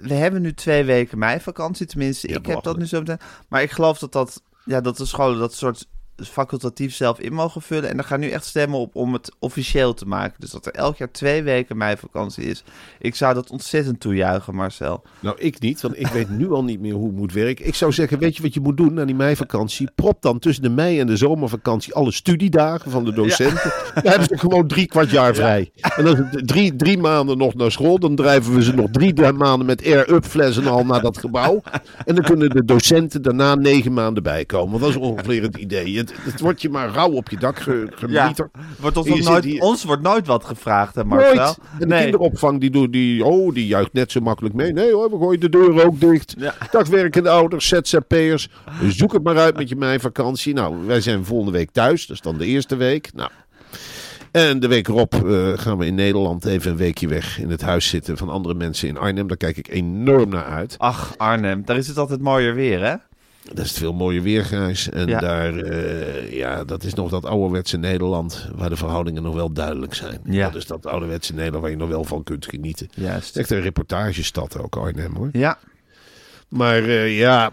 we 0.01 0.13
hebben 0.13 0.41
nu 0.41 0.53
twee 0.53 0.83
weken 0.83 1.17
meivakantie. 1.17 1.85
Tenminste, 1.85 2.27
Ja, 2.29 2.35
ik 2.37 2.45
heb 2.45 2.63
dat 2.63 2.77
nu 2.77 2.85
zo 2.85 2.99
meteen. 2.99 3.19
Maar 3.47 3.61
ik 3.61 3.71
geloof 3.71 3.99
dat, 3.99 4.11
dat, 4.11 4.41
ja, 4.65 4.81
dat 4.81 4.97
de 4.97 5.05
scholen 5.05 5.39
dat 5.39 5.53
soort 5.53 5.87
facultatief 6.23 6.95
zelf 6.95 7.19
in 7.19 7.33
mogen 7.33 7.61
vullen. 7.61 7.89
En 7.89 7.97
er 7.97 8.03
gaan 8.03 8.19
nu 8.19 8.29
echt 8.29 8.45
stemmen 8.45 8.79
op 8.79 8.95
om 8.95 9.13
het 9.13 9.31
officieel 9.39 9.93
te 9.93 10.05
maken. 10.05 10.35
Dus 10.39 10.51
dat 10.51 10.65
er 10.65 10.73
elk 10.73 10.97
jaar 10.97 11.11
twee 11.11 11.43
weken 11.43 11.77
meivakantie 11.77 12.43
is. 12.43 12.63
Ik 12.99 13.15
zou 13.15 13.33
dat 13.33 13.49
ontzettend 13.49 13.99
toejuichen, 13.99 14.55
Marcel. 14.55 15.03
Nou, 15.19 15.35
ik 15.39 15.59
niet, 15.59 15.81
want 15.81 15.99
ik 15.99 16.07
weet 16.07 16.29
nu 16.29 16.51
al 16.51 16.63
niet 16.63 16.79
meer 16.79 16.93
hoe 16.93 17.07
het 17.07 17.15
moet 17.15 17.33
werken. 17.33 17.67
Ik 17.67 17.75
zou 17.75 17.91
zeggen, 17.91 18.19
weet 18.19 18.35
je 18.35 18.41
wat 18.41 18.53
je 18.53 18.59
moet 18.59 18.77
doen 18.77 18.93
na 18.93 19.05
die 19.05 19.15
meivakantie? 19.15 19.89
Prop 19.95 20.21
dan 20.21 20.39
tussen 20.39 20.63
de 20.63 20.69
mei 20.69 20.99
en 20.99 21.07
de 21.07 21.17
zomervakantie 21.17 21.93
alle 21.93 22.11
studiedagen 22.11 22.91
van 22.91 23.05
de 23.05 23.13
docenten. 23.13 23.73
Dan 23.93 24.11
hebben 24.11 24.27
ze 24.27 24.37
gewoon 24.37 24.67
drie 24.67 24.87
kwart 24.87 25.09
jaar 25.09 25.35
vrij. 25.35 25.71
En 25.95 26.03
dan 26.03 26.29
drie, 26.31 26.75
drie 26.75 26.97
maanden 26.97 27.37
nog 27.37 27.55
naar 27.55 27.71
school. 27.71 27.99
Dan 27.99 28.15
drijven 28.15 28.53
we 28.53 28.63
ze 28.63 28.73
nog 28.73 28.89
drie 28.91 29.31
maanden 29.31 29.65
met 29.65 29.85
air-up 29.85 30.25
flessen 30.25 30.67
al 30.67 30.85
naar 30.85 31.01
dat 31.01 31.17
gebouw. 31.17 31.61
En 32.05 32.15
dan 32.15 32.23
kunnen 32.23 32.49
de 32.49 32.65
docenten 32.65 33.21
daarna 33.21 33.55
negen 33.55 33.93
maanden 33.93 34.23
bijkomen. 34.23 34.79
Dat 34.79 34.89
is 34.89 34.95
ongeveer 34.95 35.41
het 35.41 35.57
idee. 35.57 36.03
Het, 36.09 36.33
het 36.33 36.39
wordt 36.39 36.61
je 36.61 36.69
maar 36.69 36.89
rauw 36.89 37.11
op 37.11 37.29
je 37.29 37.37
dak 37.37 37.59
ge, 37.59 37.87
gemieterd. 37.95 38.49
Wordt 38.79 38.97
ons, 38.97 39.27
nooit, 39.27 39.43
hier- 39.43 39.61
ons 39.61 39.83
wordt 39.83 40.01
nooit 40.01 40.27
wat 40.27 40.43
gevraagd, 40.43 40.95
hè, 40.95 41.03
Marcel? 41.03 41.35
Nooit. 41.35 41.57
En 41.79 41.89
de 41.89 41.95
kinderopvang 41.97 42.59
die, 42.59 42.69
doet, 42.69 42.91
die, 42.93 43.25
oh, 43.25 43.53
die 43.53 43.67
juicht 43.67 43.93
net 43.93 44.11
zo 44.11 44.19
makkelijk 44.19 44.55
mee. 44.55 44.73
Nee 44.73 44.91
hoor, 44.93 45.09
we 45.09 45.17
gooien 45.17 45.39
de 45.39 45.49
deuren 45.49 45.85
ook 45.85 45.99
dicht. 45.99 46.35
Ja. 46.37 46.53
Dagwerkende 46.71 47.29
ouders, 47.29 47.67
ZZP'ers. 47.67 48.49
Zoek 48.87 49.13
het 49.13 49.23
maar 49.23 49.37
uit 49.37 49.57
met 49.57 49.69
je 49.69 49.75
meivakantie. 49.75 50.53
Nou, 50.53 50.85
wij 50.85 51.01
zijn 51.01 51.25
volgende 51.25 51.51
week 51.51 51.71
thuis. 51.71 52.05
Dat 52.07 52.15
is 52.15 52.21
dan 52.21 52.37
de 52.37 52.45
eerste 52.45 52.75
week. 52.75 53.09
Nou. 53.13 53.29
En 54.31 54.59
de 54.59 54.67
week 54.67 54.87
erop 54.87 55.13
eh, 55.13 55.51
gaan 55.55 55.77
we 55.77 55.85
in 55.85 55.95
Nederland 55.95 56.45
even 56.45 56.71
een 56.71 56.77
weekje 56.77 57.07
weg 57.07 57.39
in 57.39 57.49
het 57.49 57.61
huis 57.61 57.87
zitten 57.89 58.17
van 58.17 58.29
andere 58.29 58.53
mensen 58.55 58.87
in 58.87 58.97
Arnhem. 58.97 59.27
Daar 59.27 59.37
kijk 59.37 59.57
ik 59.57 59.67
enorm 59.67 60.29
naar 60.29 60.45
uit. 60.45 60.75
Ach, 60.77 61.13
Arnhem, 61.17 61.61
daar 61.65 61.77
is 61.77 61.87
het 61.87 61.97
altijd 61.97 62.21
mooier 62.21 62.55
weer, 62.55 62.85
hè? 62.85 62.95
Dat 63.53 63.65
is 63.65 63.69
het 63.69 63.79
veel 63.79 63.93
mooier 63.93 64.21
weergrijs. 64.21 64.89
En 64.89 65.07
Ja. 65.07 65.19
daar, 65.19 65.57
eh, 65.57 66.33
ja, 66.33 66.63
dat 66.63 66.83
is 66.83 66.93
nog 66.93 67.09
dat 67.09 67.25
ouderwetse 67.25 67.77
Nederland 67.77 68.49
waar 68.55 68.69
de 68.69 68.75
verhoudingen 68.75 69.23
nog 69.23 69.33
wel 69.35 69.51
duidelijk 69.53 69.93
zijn. 69.93 70.19
Ja. 70.23 70.45
Dat 70.45 70.55
is 70.55 70.65
dat 70.65 70.85
ouderwetse 70.85 71.33
Nederland 71.33 71.61
waar 71.61 71.71
je 71.71 71.77
nog 71.77 71.89
wel 71.89 72.03
van 72.03 72.23
kunt 72.23 72.45
genieten. 72.45 72.89
Juist. 72.93 73.29
is 73.29 73.41
echt 73.41 73.51
een 73.51 73.61
reportagestad 73.61 74.57
ook, 74.59 74.75
Arnhem 74.75 75.15
hoor. 75.15 75.29
Ja, 75.31 75.57
Maar 76.49 76.83
eh, 76.83 77.17
ja, 77.19 77.51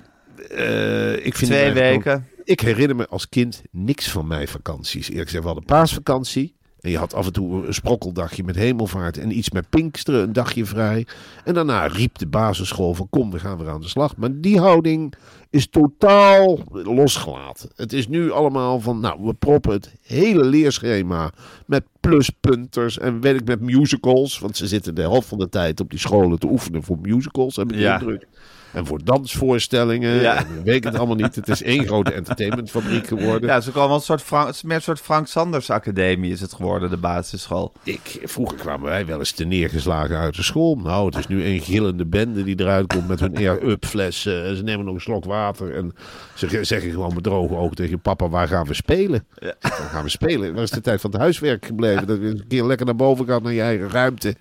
eh, 0.51 1.27
ik 1.27 1.37
vind 1.37 1.51
twee 1.51 1.69
ook- 1.69 1.75
weken. 1.75 2.27
ik 2.45 2.61
herinner 2.61 2.97
me 2.97 3.09
als 3.09 3.29
kind 3.29 3.63
niks 3.71 4.11
van 4.11 4.27
mijn 4.27 4.49
vakanties. 4.49 5.09
Eerlijk 5.09 5.25
gezegd, 5.27 5.43
we 5.45 5.51
hadden 5.51 5.69
paasvakantie. 5.69 6.55
En 6.83 6.91
je 6.91 6.99
had 6.99 7.15
af 7.15 7.27
en 7.27 7.33
toe 7.33 7.67
een 7.67 7.75
sprokkeldagje 7.75 8.45
met 8.45 8.57
hemelvaart 8.57 9.19
en 9.19 9.37
iets 9.39 9.51
met 9.51 9.69
Pinksteren, 9.71 10.23
een 10.23 10.33
dagje 10.33 10.65
vrij. 10.65 11.07
En 11.45 11.55
daarna 11.55 11.87
riep 11.87 12.19
de 12.19 12.27
basisschool 12.27 12.95
van 12.95 13.09
kom, 13.11 13.31
we 13.31 13.39
gaan 13.39 13.59
weer 13.59 13.69
aan 13.69 13.81
de 13.81 13.89
slag. 13.89 14.17
Maar 14.17 14.41
die 14.41 14.59
houding 14.61 15.15
is 15.51 15.67
totaal 15.69 16.59
losgelaten. 16.73 17.71
Het 17.77 17.93
is 17.93 18.09
nu 18.09 18.31
allemaal 18.31 18.81
van, 18.81 19.01
nou, 19.01 19.25
we 19.25 19.35
proppen 19.35 19.73
het 19.73 19.95
hele 20.03 20.45
leerschema 20.45 21.31
met 21.67 21.85
pluspunters 22.01 22.99
en 22.99 23.21
weet 23.21 23.41
ik 23.41 23.45
met 23.47 23.61
musicals. 23.61 24.39
Want 24.39 24.57
ze 24.57 24.67
zitten 24.67 24.95
de 24.95 25.01
helft 25.01 25.29
van 25.29 25.39
de 25.39 25.49
tijd 25.49 25.81
op 25.81 25.91
die 25.91 25.99
scholen 25.99 26.39
te 26.39 26.47
oefenen 26.47 26.83
voor 26.83 26.99
musicals, 27.03 27.57
heb 27.57 27.71
ik 27.71 27.77
de 27.77 27.83
Ja. 27.83 28.01
indruk. 28.01 28.27
En 28.73 28.87
voor 28.87 29.01
dansvoorstellingen. 29.05 30.21
Ja. 30.21 30.37
En 30.37 30.63
weet 30.65 30.75
ik 30.75 30.85
het 30.85 30.97
allemaal 30.97 31.17
niet. 31.17 31.35
Het 31.35 31.49
is 31.49 31.63
één 31.73 31.87
grote 31.87 32.13
entertainmentfabriek 32.13 33.07
geworden. 33.07 33.49
Ja, 33.49 33.55
het 33.55 33.63
is 33.63 33.69
ook 33.69 33.77
allemaal 33.77 33.97
een 33.97 34.03
soort, 34.03 34.23
Frank, 34.23 34.47
het 34.47 34.55
is 34.55 34.63
meer 34.63 34.77
een 34.77 34.83
soort 34.83 35.01
Frank 35.01 35.27
Sanders 35.27 35.71
Academie 35.71 36.33
is 36.33 36.41
het 36.41 36.53
geworden, 36.53 36.91
de 36.91 36.97
basisschool. 36.97 37.73
Ik, 37.83 38.21
vroeger 38.25 38.59
kwamen 38.59 38.87
wij 38.87 39.07
wel 39.07 39.19
eens 39.19 39.31
te 39.33 39.45
neergeslagen 39.45 40.17
uit 40.17 40.37
de 40.37 40.43
school. 40.43 40.77
Nou, 40.77 41.07
het 41.07 41.17
is 41.17 41.27
nu 41.27 41.45
een 41.45 41.61
gillende 41.61 42.07
bende 42.07 42.45
die 42.45 42.61
eruit 42.61 42.87
komt 42.87 43.09
met 43.09 43.21
hun 43.21 43.37
air-up 43.37 43.85
flessen. 43.85 44.57
Ze 44.57 44.63
nemen 44.63 44.85
nog 44.85 44.95
een 44.95 45.01
slok 45.01 45.25
water. 45.25 45.75
En 45.77 45.93
ze 46.35 46.49
ge- 46.49 46.65
zeggen 46.65 46.91
gewoon 46.91 47.15
met 47.15 47.23
droge 47.23 47.55
ogen 47.57 47.77
tegen 47.77 48.01
papa, 48.01 48.29
waar 48.29 48.49
gaan 48.49 48.67
we 48.67 48.75
spelen? 48.75 49.25
Ja. 49.39 49.55
Waar 49.61 49.73
gaan 49.73 50.05
we 50.05 50.11
spelen? 50.11 50.55
Waar 50.55 50.63
is 50.63 50.71
de 50.71 50.81
tijd 50.81 51.01
van 51.01 51.11
het 51.11 51.21
huiswerk 51.21 51.67
gebleven? 51.67 52.07
Dat 52.07 52.19
je 52.21 52.27
een 52.27 52.45
keer 52.49 52.65
lekker 52.65 52.87
naar 52.87 52.97
boven 52.97 53.27
gaat 53.27 53.43
naar 53.43 53.53
je 53.53 53.61
eigen 53.63 53.91
ruimte. 53.91 54.35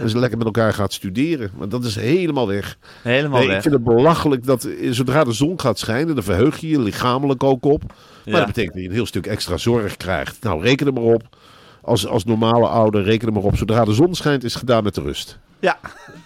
En 0.00 0.08
ze 0.08 0.18
lekker 0.18 0.38
met 0.38 0.46
elkaar 0.46 0.72
gaat 0.74 0.92
studeren. 0.92 1.50
Maar 1.58 1.68
dat 1.68 1.84
is 1.84 1.94
helemaal 1.96 2.46
weg. 2.48 2.78
Helemaal 3.02 3.38
Nee, 3.38 3.48
weg. 3.48 3.62
Vind 3.70 3.86
het 3.86 3.96
belachelijk 3.96 4.46
dat 4.46 4.64
eh, 4.64 4.90
zodra 4.90 5.24
de 5.24 5.32
zon 5.32 5.60
gaat 5.60 5.78
schijnen, 5.78 6.14
dan 6.14 6.24
verheug 6.24 6.58
je 6.58 6.68
je 6.68 6.80
lichamelijk 6.80 7.42
ook 7.44 7.64
op. 7.64 7.82
Maar 7.86 7.96
Ja. 8.24 8.36
dat 8.36 8.46
betekent 8.46 8.72
dat 8.74 8.82
je 8.82 8.88
een 8.88 8.94
heel 8.94 9.06
stuk 9.06 9.26
extra 9.26 9.56
zorg 9.56 9.96
krijgt. 9.96 10.42
Nou, 10.42 10.62
reken 10.62 10.86
er 10.86 10.92
maar 10.92 11.02
op. 11.02 11.22
als, 11.82 12.06
als 12.06 12.24
normale 12.24 12.66
ouder, 12.66 13.02
reken 13.02 13.26
er 13.28 13.32
maar 13.34 13.42
op. 13.42 13.56
Zodra 13.56 13.84
de 13.84 13.92
zon 13.92 14.14
schijnt, 14.14 14.44
is 14.44 14.54
gedaan 14.54 14.84
met 14.84 14.94
de 14.94 15.00
rust. 15.02 15.38
Ja, 15.60 15.78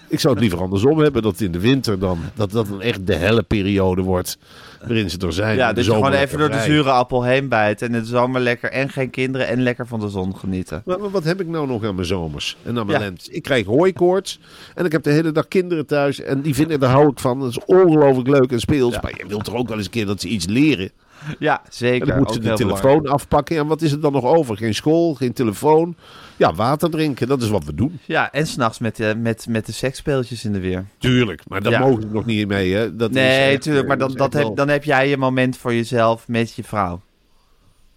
Ik 0.08 0.20
zou 0.20 0.32
het 0.34 0.42
liever 0.42 0.60
andersom 0.60 0.98
hebben, 0.98 1.22
dat 1.22 1.40
in 1.40 1.52
de 1.52 1.60
winter 1.60 1.98
dan, 1.98 2.18
dat 2.34 2.50
dat 2.50 2.66
dan 2.68 2.80
echt 2.82 3.06
de 3.06 3.14
helle 3.14 3.42
periode 3.42 4.02
wordt 4.02 4.38
waarin 4.86 5.10
ze 5.10 5.18
er 5.18 5.32
zijn. 5.32 5.56
ja 5.56 5.68
En 5.68 5.74
dus 5.74 5.86
gewoon 5.86 6.12
even 6.12 6.38
door 6.38 6.50
de 6.50 6.60
zure 6.60 6.90
appel 6.90 7.22
heen 7.22 7.48
bijt. 7.48 7.82
En 7.82 7.94
in 7.94 8.00
de 8.00 8.06
zomer 8.06 8.40
lekker 8.40 8.70
en 8.70 8.88
geen 8.90 9.10
kinderen 9.10 9.48
en 9.48 9.62
lekker 9.62 9.86
van 9.86 10.00
de 10.00 10.08
zon 10.08 10.36
genieten. 10.36 10.82
Maar, 10.84 11.00
maar 11.00 11.10
wat 11.10 11.24
heb 11.24 11.40
ik 11.40 11.46
nou 11.46 11.66
nog 11.66 11.84
aan 11.84 11.94
mijn 11.94 12.06
zomers 12.06 12.56
en 12.62 12.78
aan 12.78 12.86
mijn 12.86 12.98
Ja. 13.00 13.04
lentes? 13.04 13.28
Ik 13.28 13.42
krijg 13.42 13.66
hooikoorts 13.66 14.40
en 14.74 14.84
ik 14.84 14.92
heb 14.92 15.02
de 15.02 15.10
hele 15.10 15.32
dag 15.32 15.48
kinderen 15.48 15.86
thuis. 15.86 16.20
En 16.20 16.40
die 16.40 16.54
vinden, 16.54 16.80
daar 16.80 16.90
hou 16.90 17.08
ik 17.08 17.18
van. 17.18 17.40
Dat 17.40 17.50
is 17.50 17.64
ongelooflijk 17.64 18.28
leuk 18.28 18.52
en 18.52 18.60
speels. 18.60 18.94
Ja. 18.94 19.00
Maar 19.02 19.12
je 19.16 19.26
wilt 19.28 19.44
toch 19.44 19.54
ook 19.54 19.68
wel 19.68 19.76
eens 19.76 19.86
een 19.86 19.92
keer 19.92 20.06
dat 20.06 20.20
ze 20.20 20.28
iets 20.28 20.46
leren. 20.46 20.90
Ja, 21.38 21.60
En 21.64 21.70
zeker. 21.72 22.06
dan 22.06 22.16
moeten 22.16 22.34
ze 22.34 22.40
de 22.40 22.54
telefoon 22.54 22.80
belangrijk. 22.80 23.14
afpakken. 23.14 23.56
En 23.56 23.66
wat 23.66 23.82
is 23.82 23.92
er 23.92 24.00
dan 24.00 24.12
nog 24.12 24.24
over? 24.24 24.56
Geen 24.56 24.74
school, 24.74 25.14
geen 25.14 25.32
telefoon. 25.32 25.96
Ja, 26.36 26.54
water 26.54 26.90
drinken. 26.90 27.28
Dat 27.28 27.42
is 27.42 27.48
wat 27.48 27.64
we 27.64 27.74
doen. 27.74 27.98
Ja, 28.04 28.32
en 28.32 28.46
s'nachts 28.46 28.78
met, 28.78 28.96
de 28.96 29.14
met, 29.18 29.46
met 29.48 29.66
de 29.66 29.72
seksspeeltjes 29.72 30.44
in 30.44 30.52
de 30.52 30.60
weer. 30.60 30.84
Tuurlijk. 30.98 31.42
Maar 31.48 31.62
daar 31.62 31.72
Ja. 31.72 31.78
mogen 31.80 32.00
we 32.08 32.14
nog 32.14 32.24
niet 32.24 32.48
mee. 32.48 32.74
Hè? 32.74 32.96
Dat 32.96 33.10
is 33.10 33.16
Nee, 33.16 33.52
echt, 33.52 33.62
tuurlijk. 33.62 33.86
Maar 33.86 33.96
eh, 33.96 34.02
dan, 34.02 34.10
is 34.10 34.16
dat 34.16 34.26
echt 34.26 34.34
heb, 34.34 34.42
wel- 34.42 34.54
dan 34.54 34.68
heb 34.68 34.84
jij 34.84 35.08
je 35.08 35.16
moment 35.16 35.56
voor 35.56 35.74
jezelf 35.74 36.28
met 36.28 36.54
je 36.54 36.64
vrouw. 36.64 37.02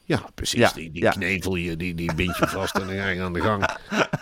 Ja, 0.04 0.20
precies. 0.36 0.60
Ja, 0.60 0.72
Die, 0.76 0.92
die 0.92 1.02
ja. 1.04 1.12
knevel 1.12 1.56
je, 1.56 1.78
die, 1.78 1.96
die 1.96 2.14
bind 2.16 2.38
je 2.38 2.48
vast 2.48 2.76
en 2.78 2.88
dan 2.88 2.96
ga 2.96 3.08
je 3.10 3.22
aan 3.22 3.34
de 3.34 3.42
gang. 3.42 3.64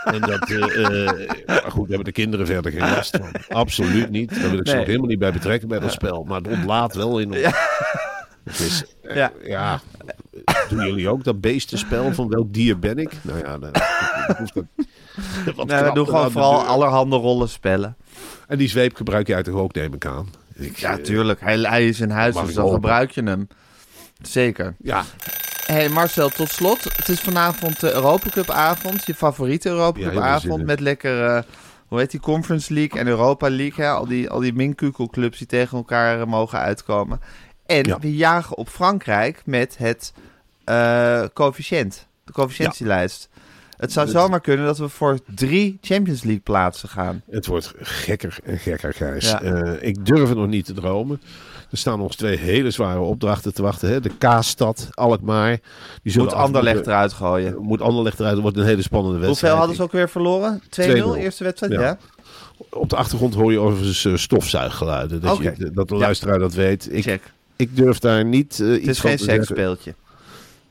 En 0.03 0.21
dat, 0.21 0.49
eh, 0.49 1.05
eh, 1.05 1.29
maar 1.45 1.71
goed, 1.71 1.87
hebben 1.87 2.05
de 2.05 2.11
kinderen 2.11 2.45
verder 2.45 2.71
geen 2.71 2.79
last 2.89 3.17
van. 3.17 3.57
Absoluut 3.57 4.09
niet. 4.09 4.41
Daar 4.41 4.49
wil 4.49 4.59
ik 4.59 4.67
ze 4.67 4.75
nog 4.75 4.85
helemaal 4.85 5.07
niet 5.07 5.19
bij 5.19 5.31
betrekken 5.31 5.67
bij 5.67 5.79
dat 5.79 5.91
spel. 5.91 6.23
Maar 6.23 6.37
het 6.41 6.47
ontlaat 6.47 6.95
wel 6.95 7.19
in 7.19 7.27
ons. 7.33 7.39
Eh, 9.01 9.15
Ja. 9.15 9.31
ja. 9.43 9.81
Doen 10.69 10.85
jullie 10.85 11.09
ook 11.09 11.23
dat 11.23 11.41
beestenspel 11.41 12.13
van 12.13 12.29
welk 12.29 12.53
dier 12.53 12.79
ben 12.79 12.97
ik? 12.97 13.11
Nou 13.21 13.39
ja, 13.39 13.57
dan, 13.57 13.71
hoeft 14.37 14.53
dat 14.53 14.65
wat 15.55 15.67
Nee, 15.67 15.83
we 15.83 15.91
doen 15.93 16.05
gewoon 16.05 16.25
de 16.25 16.31
vooral 16.31 16.63
allerhande 16.63 17.15
rollenspellen. 17.15 17.95
En 18.47 18.57
die 18.57 18.67
zweep 18.67 18.95
gebruik 18.95 19.27
jij 19.27 19.43
toch 19.43 19.55
ook, 19.55 19.73
neem 19.73 19.93
ik 19.93 20.05
aan? 20.05 20.29
Ik, 20.53 20.77
Ja, 20.77 20.97
eh, 20.97 21.03
tuurlijk. 21.03 21.41
Hij, 21.41 21.57
hij 21.59 21.87
is 21.87 21.99
in 21.99 22.09
huis, 22.09 22.35
dus 22.35 22.53
dan 22.53 22.69
gebruik 22.69 23.11
je 23.11 23.23
hem. 23.23 23.47
Zeker. 24.21 24.75
Ja, 24.77 25.03
hey 25.65 25.89
Marcel, 25.89 26.29
tot 26.29 26.49
slot. 26.49 26.83
Het 26.83 27.09
is 27.09 27.19
vanavond 27.19 27.79
de 27.79 27.93
Europa 27.93 28.29
Cup 28.29 28.49
avond. 28.49 29.05
Je 29.05 29.15
favoriete 29.15 29.69
Europa 29.69 29.99
Cup 29.99 30.17
avond. 30.17 30.65
Met 30.65 30.79
lekker, 30.79 31.25
eh, 31.25 31.41
hoe 31.87 31.99
heet 31.99 32.11
die, 32.11 32.19
Conference 32.19 32.73
League 32.73 32.99
en 32.99 33.07
Europa 33.07 33.49
League. 33.49 33.85
Hè? 33.85 33.91
Al 33.91 34.07
die, 34.07 34.29
al 34.29 34.39
die 34.39 34.53
minkukelclubs 34.53 35.37
die 35.37 35.47
tegen 35.47 35.77
elkaar 35.77 36.27
mogen 36.27 36.59
uitkomen. 36.59 37.19
En 37.65 37.83
Ja. 37.83 37.99
we 37.99 38.15
jagen 38.15 38.57
op 38.57 38.69
Frankrijk 38.69 39.41
met 39.45 39.75
het 39.77 40.13
eh 40.63 41.23
coëfficiënt. 41.33 42.07
De 42.23 42.31
coëfficiëntielijst. 42.31 43.29
Het 43.77 43.91
zou 43.91 44.07
zomaar 44.07 44.39
kunnen 44.41 44.65
dat 44.65 44.77
we 44.77 44.89
voor 44.89 45.19
drie 45.35 45.77
Champions 45.81 46.23
League 46.23 46.41
plaatsen 46.41 46.89
gaan. 46.89 47.21
Het 47.29 47.45
wordt 47.45 47.73
gekker 47.79 48.37
en 48.43 48.57
gekker, 48.59 48.93
Gijs. 48.93 49.29
Ja. 49.29 49.41
Eh, 49.41 49.87
ik 49.87 50.05
durf 50.05 50.29
het 50.29 50.37
nog 50.37 50.47
niet 50.47 50.65
te 50.65 50.73
dromen. 50.73 51.21
Er 51.71 51.77
staan 51.77 51.99
nog 51.99 52.15
twee 52.15 52.37
hele 52.37 52.71
zware 52.71 52.99
opdrachten 52.99 53.53
te 53.53 53.61
wachten. 53.61 53.89
Hè? 53.89 53.99
De 53.99 54.17
Kaasstad, 54.17 54.87
Alkmaar. 54.91 55.59
Die 56.03 56.17
Moet 56.19 56.33
Anderlecht 56.33 56.77
afdoen- 56.77 56.93
eruit 56.93 57.13
gooien. 57.13 57.57
Moet 57.61 57.81
Anderlecht 57.81 58.19
eruit. 58.19 58.33
Het 58.33 58.41
wordt 58.41 58.57
een 58.57 58.65
hele 58.65 58.81
spannende 58.81 59.17
wedstrijd. 59.19 59.39
Hoeveel 59.41 59.57
hadden 59.57 59.75
ze 59.75 59.83
ook 59.83 59.91
weer 59.91 60.09
verloren? 60.09 60.61
2-0 60.69 60.85
2-0. 61.13 61.15
eerste 61.15 61.43
wedstrijd? 61.43 61.71
Ja. 61.73 61.81
Ja. 61.81 61.97
Op 62.69 62.89
de 62.89 62.95
achtergrond 62.95 63.33
hoor 63.33 63.51
je 63.51 63.59
overigens 63.59 64.05
eh, 64.05 64.15
stofzuiggeluiden. 64.15 65.21
Dat, 65.21 65.37
je, 65.37 65.71
dat 65.73 65.87
de 65.87 65.95
Ja. 65.95 66.01
luisteraar 66.01 66.39
dat 66.39 66.53
weet. 66.53 66.93
Ik, 66.93 67.03
Check. 67.03 67.21
Ik 67.55 67.75
durf 67.75 67.99
daar 67.99 68.25
niet 68.25 68.59
eh, 68.59 68.67
Het 68.67 68.77
iets 68.79 68.87
is 68.87 68.99
van 68.99 69.09
geen 69.09 69.17
te 69.19 69.23
zeggen. 69.23 69.45
seksspeeltje. 69.45 69.93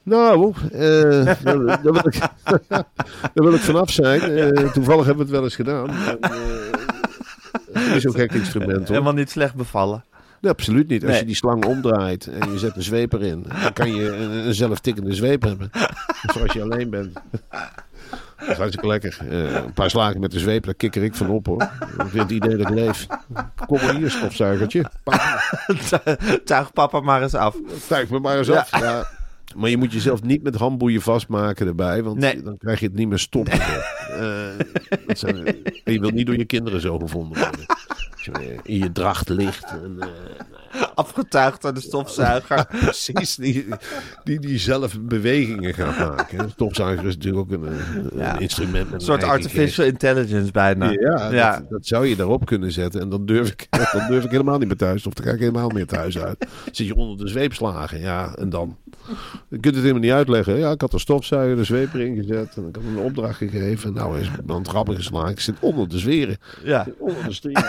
Nou, 0.03 0.53
eh, 0.73 0.81
daar, 1.25 1.39
daar 1.83 1.83
wil 1.93 2.07
ik, 2.07 2.19
daar 2.69 2.85
wil 3.45 3.55
ik 3.55 3.61
vanaf 3.61 3.91
zijn. 3.91 4.21
Eh, 4.21 4.73
toevallig 4.73 5.07
hebben 5.07 5.27
we 5.27 5.31
het 5.33 5.41
wel 5.41 5.43
eens 5.45 5.55
gedaan. 5.55 5.89
En, 7.73 7.83
het 7.85 7.95
is 7.97 8.07
ook 8.07 8.15
gek 8.15 8.33
instrument 8.33 8.79
hoor. 8.79 8.87
Helemaal 8.89 9.13
niet 9.13 9.31
slecht 9.31 9.55
bevallen. 9.55 10.05
Nee, 10.41 10.53
absoluut 10.53 10.89
niet. 10.89 11.03
Als 11.03 11.11
Nee. 11.11 11.21
je 11.21 11.27
die 11.27 11.37
slang 11.37 11.65
omdraait 11.65 12.27
en 12.27 12.53
je 12.53 12.59
zet 12.59 12.77
een 12.77 12.83
zweep 12.83 13.13
erin, 13.13 13.47
dan 13.63 13.73
kan 13.73 13.95
je 13.95 14.09
een, 14.17 14.31
een 14.31 14.55
zelftikkende 14.55 15.15
zweep 15.15 15.43
hebben. 15.43 15.71
Zoals 16.35 16.53
je 16.53 16.63
alleen 16.63 16.91
bent. 16.91 17.13
Dat 18.47 18.53
is 18.53 18.57
hartstikke 18.57 18.87
lekker. 18.87 19.19
Eh, 19.31 19.55
een 19.55 19.73
paar 19.73 19.91
slagen 19.91 20.21
met 20.21 20.31
de 20.31 20.39
zweep, 20.39 20.65
daar 20.65 20.75
kikker 20.75 21.03
ik 21.03 21.15
van 21.15 21.29
op 21.31 21.47
hoor. 21.47 21.63
Ik 21.63 22.07
vind 22.07 22.23
het 22.23 22.31
idee 22.31 22.57
dat 22.57 22.69
ik 22.69 22.75
leef. 22.75 23.07
Kom 23.67 23.81
maar 23.83 23.95
hier, 23.95 24.11
stofzuigertje. 24.11 24.85
Tuig 26.45 26.73
papa 26.73 27.01
maar 27.01 27.23
eens 27.23 27.35
af. 27.35 27.57
Tuig 27.89 28.11
me 28.11 28.19
maar 28.19 28.39
eens 28.39 28.51
af. 28.51 28.81
Ja. 28.81 29.07
Maar 29.57 29.71
je 29.71 29.77
moet 29.77 29.93
jezelf 29.93 30.23
niet 30.23 30.43
met 30.43 30.55
handboeien 30.57 31.01
vastmaken 31.03 31.67
erbij, 31.67 32.03
want 32.03 32.19
Nee. 32.19 32.43
dan 32.43 32.57
krijg 32.59 32.81
je 32.81 32.87
het 32.87 32.95
niet 32.95 33.09
meer 33.09 33.19
stoppen. 33.19 33.53
Eh, 33.61 34.47
dat 35.07 35.19
zijn- 35.19 35.47
en 35.85 35.93
je 35.93 36.01
wilt 36.01 36.15
niet 36.15 36.27
door 36.27 36.37
je 36.37 36.45
kinderen 36.45 36.81
zo 36.81 36.99
gevonden 36.99 37.39
worden. 37.39 37.61
Je 38.17 38.59
in 38.63 38.79
je 38.79 38.93
dracht 38.93 39.29
ligt. 39.29 39.65
En, 39.71 39.97
eh, 40.01 40.83
Afgetuigd 41.05 41.63
door 41.63 41.75
de 41.75 41.81
stofzuiger. 41.81 42.67
Precies, 42.85 43.35
die, 43.37 43.67
die, 44.25 44.39
die 44.41 44.59
zelf 44.59 45.01
bewegingen 45.01 45.75
gaat 45.75 45.99
maken. 45.99 46.39
Een 46.39 46.51
stofzuiger 46.51 47.07
is 47.07 47.17
natuurlijk 47.17 47.53
ook 47.53 47.63
een, 47.63 47.73
een 47.73 48.11
Ja. 48.19 48.39
instrument. 48.39 48.85
Met 48.91 48.93
Een 48.93 49.01
soort 49.07 49.23
artificial 49.23 49.87
intelligence 49.87 50.53
bijna. 50.53 50.91
Ja, 50.91 51.31
Ja. 51.31 51.59
Dat, 51.59 51.71
dat 51.71 51.87
zou 51.87 52.07
je 52.07 52.17
daarop 52.17 52.47
kunnen 52.47 52.73
zetten. 52.73 53.01
En 53.01 53.09
dan 53.09 53.27
durf, 53.27 53.51
ik, 53.51 53.67
dan 53.93 54.07
durf 54.09 54.25
ik 54.25 54.31
helemaal 54.31 54.59
niet 54.59 54.69
meer 54.69 54.77
thuis. 54.77 55.07
Of 55.07 55.13
dan 55.13 55.25
ga 55.27 55.33
ik 55.33 55.39
helemaal 55.39 55.69
meer 55.69 55.87
thuis 55.87 56.19
uit. 56.19 56.39
Dan 56.41 56.49
zit 56.73 56.87
je 56.87 56.95
onder 56.95 57.25
de 57.25 57.29
zweepslagen. 57.31 58.01
Ja, 58.01 58.35
en 58.35 58.51
dan? 58.51 58.77
Je 59.49 59.59
kunt 59.59 59.75
het 59.75 59.83
helemaal 59.83 60.03
niet 60.03 60.11
uitleggen. 60.13 60.59
Ja, 60.59 60.71
ik 60.71 60.81
had 60.81 60.93
een 60.93 61.01
stofzuiger, 61.01 61.57
de 61.57 61.65
zweep 61.65 61.95
erin 61.95 62.17
gezet. 62.17 62.57
En 62.57 62.69
ik 62.69 62.75
had 62.75 62.85
een 62.85 62.99
opdracht 62.99 63.37
gegeven. 63.37 63.93
Nou, 63.93 64.21
is 64.21 64.31
dan 64.45 64.63
trappen 64.63 64.95
geslagen. 64.97 65.31
Ik 65.31 65.41
zit 65.41 65.57
onder 65.61 65.89
de 65.89 65.99
zweren. 65.99 66.37
Ja. 66.65 66.87
Onder 66.99 67.25
de 67.27 67.33
striemen. 67.33 67.65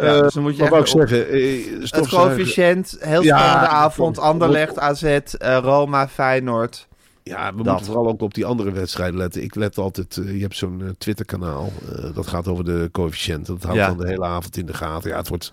Ja, 0.00 0.20
dus 0.20 0.34
dan 0.34 0.42
moet 0.42 0.56
je 0.56 0.68
Wat 0.68 0.80
op- 0.80 0.86
zeggen? 0.86 1.28
Eh, 1.28 1.64
Het 1.90 2.08
coëfficiënt, 2.08 2.96
heel 3.00 3.22
spannende 3.22 3.66
avond. 3.68 4.18
Anderlecht, 4.18 4.78
AZ, 4.78 5.02
eh, 5.02 5.58
Roma, 5.62 6.08
Feyenoord. 6.08 6.86
Ja, 7.22 7.50
we 7.54 7.62
Dat. 7.62 7.64
moeten 7.66 7.84
vooral 7.86 8.08
ook 8.08 8.20
op 8.22 8.34
die 8.34 8.44
andere 8.44 8.70
wedstrijden 8.72 9.16
letten. 9.18 9.42
Ik 9.42 9.54
let 9.54 9.78
altijd, 9.78 10.16
eh, 10.16 10.34
je 10.34 10.40
hebt 10.40 10.56
zo'n 10.56 10.82
eh, 10.82 10.88
Twitter-kanaal. 10.98 11.72
eh, 11.96 12.04
dat 12.14 12.26
gaat 12.26 12.48
over 12.48 12.64
de 12.64 12.88
coëfficiënten. 12.92 13.54
Dat 13.54 13.62
houdt 13.62 13.78
Ja. 13.78 13.86
dan 13.86 13.98
de 13.98 14.06
hele 14.08 14.24
avond 14.24 14.56
in 14.56 14.66
de 14.66 14.74
gaten. 14.74 15.10
Ja, 15.10 15.16
het 15.16 15.28
wordt 15.28 15.52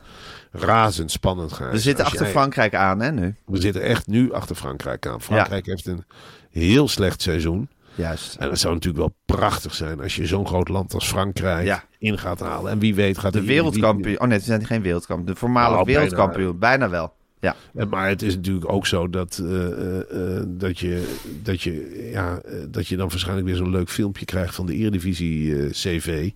razendspannend. 0.51 1.53
Gijs. 1.53 1.71
We 1.71 1.79
zitten 1.79 2.05
achter 2.05 2.21
jij- 2.21 2.31
Frankrijk 2.31 2.75
aan, 2.75 2.99
hè, 2.99 3.11
nu? 3.11 3.35
We 3.45 3.61
zitten 3.61 3.81
echt 3.81 4.07
nu 4.07 4.33
achter 4.33 4.55
Frankrijk 4.55 5.07
aan. 5.07 5.21
Frankrijk 5.21 5.65
heeft 5.65 5.85
een 5.85 6.03
heel 6.51 6.87
slecht 6.87 7.21
seizoen. 7.21 7.69
Juist. 8.01 8.35
En 8.35 8.49
het 8.49 8.59
zou 8.59 8.73
natuurlijk 8.73 9.03
wel 9.03 9.15
prachtig 9.37 9.73
zijn 9.73 10.01
als 10.01 10.15
je 10.15 10.25
zo'n 10.25 10.47
groot 10.47 10.69
land 10.69 10.93
als 10.93 11.07
Frankrijk 11.07 11.65
Ja. 11.65 11.83
in 11.99 12.17
gaat 12.17 12.39
halen. 12.39 12.71
En 12.71 12.79
wie 12.79 12.95
weet 12.95 13.17
gaat 13.17 13.33
De 13.33 13.43
wereldkampioen. 13.43 14.19
Oh 14.21 14.27
nee, 14.27 14.39
ze 14.39 14.45
zijn 14.45 14.65
geen 14.65 14.81
wereldkampioen. 14.81 15.27
De 15.33 15.35
voormalig 15.35 15.71
Nou, 15.73 15.85
wereldkampioen. 15.85 16.59
Bijna 16.59 16.89
wel. 16.89 17.13
Ja. 17.39 17.55
Eh, 17.75 17.85
Maar 17.85 18.07
het 18.07 18.21
is 18.21 18.35
natuurlijk 18.35 18.71
ook 18.71 18.87
zo 18.87 19.09
dat, 19.09 19.41
eh, 19.43 19.65
eh, 19.65 19.99
eh, 20.37 20.43
dat, 20.47 20.79
je, 20.79 21.15
dat, 21.43 21.61
je, 21.61 22.09
ja, 22.13 22.41
dat 22.69 22.87
je 22.87 22.95
dan 22.97 23.09
waarschijnlijk 23.09 23.47
weer 23.47 23.55
zo'n 23.55 23.69
leuk 23.69 23.89
filmpje 23.89 24.25
krijgt 24.25 24.55
van 24.55 24.65
de 24.65 24.73
Eredivisie 24.75 25.69
CV. 25.69 26.29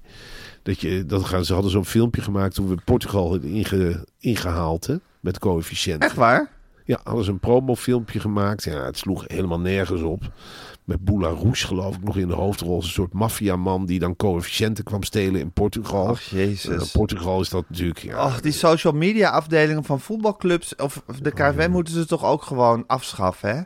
Dat 0.63 0.82
je, 0.82 1.06
dat 1.06 1.23
gaan, 1.25 1.45
ze 1.45 1.54
hadden 1.54 1.71
zo'n 1.71 1.86
filmpje 1.86 2.21
gemaakt 2.21 2.56
toen 2.56 2.67
we 2.69 2.75
Portugal 2.86 3.30
hadden 3.32 3.49
inge, 3.49 4.06
ingehaald 4.19 4.88
hè, 4.88 4.95
met 5.19 5.39
coëfficiënten. 5.39 6.08
Echt 6.08 6.15
waar? 6.17 6.54
Ja, 6.86 6.99
hadden 7.04 7.23
ze 7.25 7.32
een 7.32 7.39
promofilmpje 7.39 8.19
gemaakt. 8.19 8.63
Ja, 8.63 8.86
het 8.86 8.97
sloeg 8.97 9.23
helemaal 9.28 9.60
nergens 9.60 10.01
op. 10.01 10.23
Met 10.85 11.05
Boula 11.05 11.29
Rouge 11.29 11.65
geloof 11.67 11.95
ik 11.95 12.03
nog 12.03 12.17
in 12.17 12.27
de 12.27 12.33
hoofdrol. 12.33 12.75
Een 12.77 12.83
soort 12.83 13.13
maffiaman 13.13 13.85
die 13.85 13.99
dan 13.99 14.15
coëfficiënten 14.15 14.83
kwam 14.83 15.03
stelen 15.03 15.41
in 15.41 15.51
Portugal. 15.51 16.09
Och, 16.09 16.21
jezus. 16.21 16.87
Eh, 16.87 16.91
Portugal 16.91 17.41
is 17.41 17.49
dat 17.49 17.69
natuurlijk... 17.69 17.99
Ja, 17.99 18.25
Och, 18.25 18.41
die 18.41 18.51
social 18.51 18.93
media 18.93 19.29
afdelingen 19.29 19.83
van 19.83 19.99
voetbalclubs 19.99 20.75
of 20.75 21.03
de 21.21 21.31
KNVB 21.31 21.69
moeten 21.69 21.93
ze 21.93 22.05
toch 22.05 22.23
ook 22.23 22.43
gewoon 22.43 22.83
afschaffen, 22.87 23.55
hè? 23.55 23.61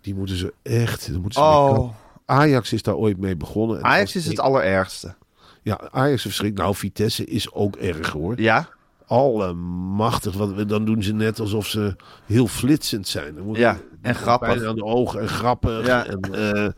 Die 0.00 0.14
moeten 0.14 0.36
ze 0.36 0.54
echt... 0.62 1.10
Moeten 1.12 1.32
ze. 1.32 1.40
Oh, 1.40 1.90
Ajax 2.24 2.72
is 2.72 2.82
daar 2.82 2.94
ooit 2.94 3.18
mee 3.18 3.36
begonnen. 3.36 3.78
En 3.78 3.84
Ajax 3.84 4.16
is 4.16 4.26
het 4.26 4.40
allerergste. 4.40 5.14
Ja, 5.62 5.80
Ajax 5.90 6.14
is 6.14 6.22
verschrikkelijk. 6.22 6.68
Nou, 6.68 6.74
Vitesse 6.74 7.24
is 7.24 7.52
ook 7.52 7.76
erg 7.76 8.10
hoor. 8.10 8.40
Ja? 8.40 8.68
Allemachtig. 9.06 10.34
Want 10.34 10.68
dan 10.68 10.84
doen 10.84 11.02
ze 11.02 11.12
net 11.14 11.40
alsof 11.40 11.66
ze 11.66 11.96
heel 12.26 12.46
flitsend 12.46 13.08
zijn. 13.08 13.34
Dan 13.34 13.48
Ja, 13.52 13.76
en 14.02 14.14
grappig. 14.14 14.64
Aan 14.64 14.74
de 14.74 14.84
ogen 14.84 15.20
en 15.20 15.28
grappig. 15.28 15.86
Ja. 15.86 16.06
En, 16.06 16.20
eh, 16.54 16.68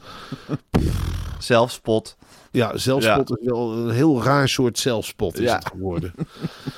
Zelfspot. 1.38 2.16
ja, 2.50 2.76
zelfspot 2.76 3.38
is 3.38 3.46
wel 3.46 3.72
een 3.72 3.90
heel 3.90 4.22
raar 4.22 4.48
soort 4.48 4.78
zelfspot 4.78 5.34
is 5.38 5.44
Ja. 5.44 5.54
het 5.54 5.66
geworden. 5.68 6.12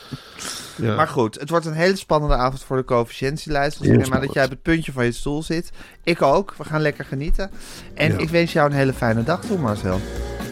ja. 0.77 0.95
Maar 0.97 1.09
goed, 1.09 1.41
het 1.41 1.51
wordt 1.51 1.67
een 1.67 1.73
hele 1.73 1.97
spannende 1.97 2.35
avond 2.35 2.63
voor 2.63 2.77
de 2.77 2.85
coëfficiëntielijst. 2.85 3.79
Dus 3.79 3.89
ik 3.89 4.11
aan 4.11 4.21
dat 4.21 4.33
jij 4.33 4.45
op 4.45 4.51
het 4.51 4.63
puntje 4.63 4.93
van 4.93 5.05
je 5.05 5.13
stoel 5.13 5.43
zit. 5.43 5.71
Ik 6.05 6.23
ook. 6.23 6.55
We 6.59 6.65
gaan 6.65 6.81
lekker 6.81 7.05
genieten. 7.05 7.51
En 7.95 8.13
Ja. 8.13 8.19
ik 8.19 8.29
wens 8.29 8.53
jou 8.53 8.71
een 8.71 8.77
hele 8.77 8.93
fijne 8.93 9.23
dag 9.25 9.41
toe, 9.45 9.59
Marcel. 9.59 10.01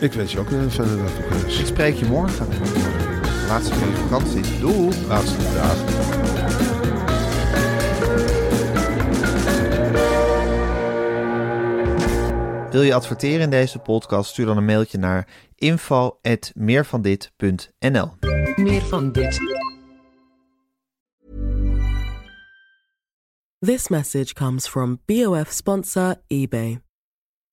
Ik 0.00 0.12
wens 0.12 0.32
je 0.32 0.38
ook 0.38 0.50
een 0.50 0.70
fijne 0.70 0.96
dag. 0.96 1.58
Ik 1.58 1.66
spreek 1.66 1.94
je 1.94 2.04
morgen. 2.06 2.46
Laatste 3.48 3.74
van 3.74 3.88
je 3.88 3.96
vakantie. 3.96 4.58
Doei. 4.60 5.06
Laatste 5.06 5.52
dag. 5.54 6.06
Wil 12.70 12.82
je 12.82 12.94
adverteren 12.94 13.40
in 13.40 13.50
deze 13.50 13.78
podcast? 13.78 14.30
Stuur 14.30 14.46
dan 14.46 14.56
een 14.56 14.64
mailtje 14.64 14.98
naar 14.98 15.28
info@meervandit.nl. 15.54 18.10
Meer 18.56 18.82
van 18.82 19.12
dit. 19.12 19.38
This 23.58 23.88
message 23.88 24.34
comes 24.34 24.68
from 24.68 25.00
BOF 25.04 25.50
sponsor 25.50 26.16
eBay. 26.26 26.80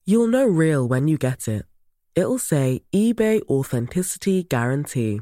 You'll 0.03 0.29
know 0.29 0.60
real 0.60 0.88
when 0.88 1.08
you 1.08 1.29
get 1.29 1.47
it. 1.47 1.65
It'll 2.13 2.38
say 2.38 2.84
eBay 2.89 3.41
Authenticity 3.47 4.43
Guarantee. 4.47 5.21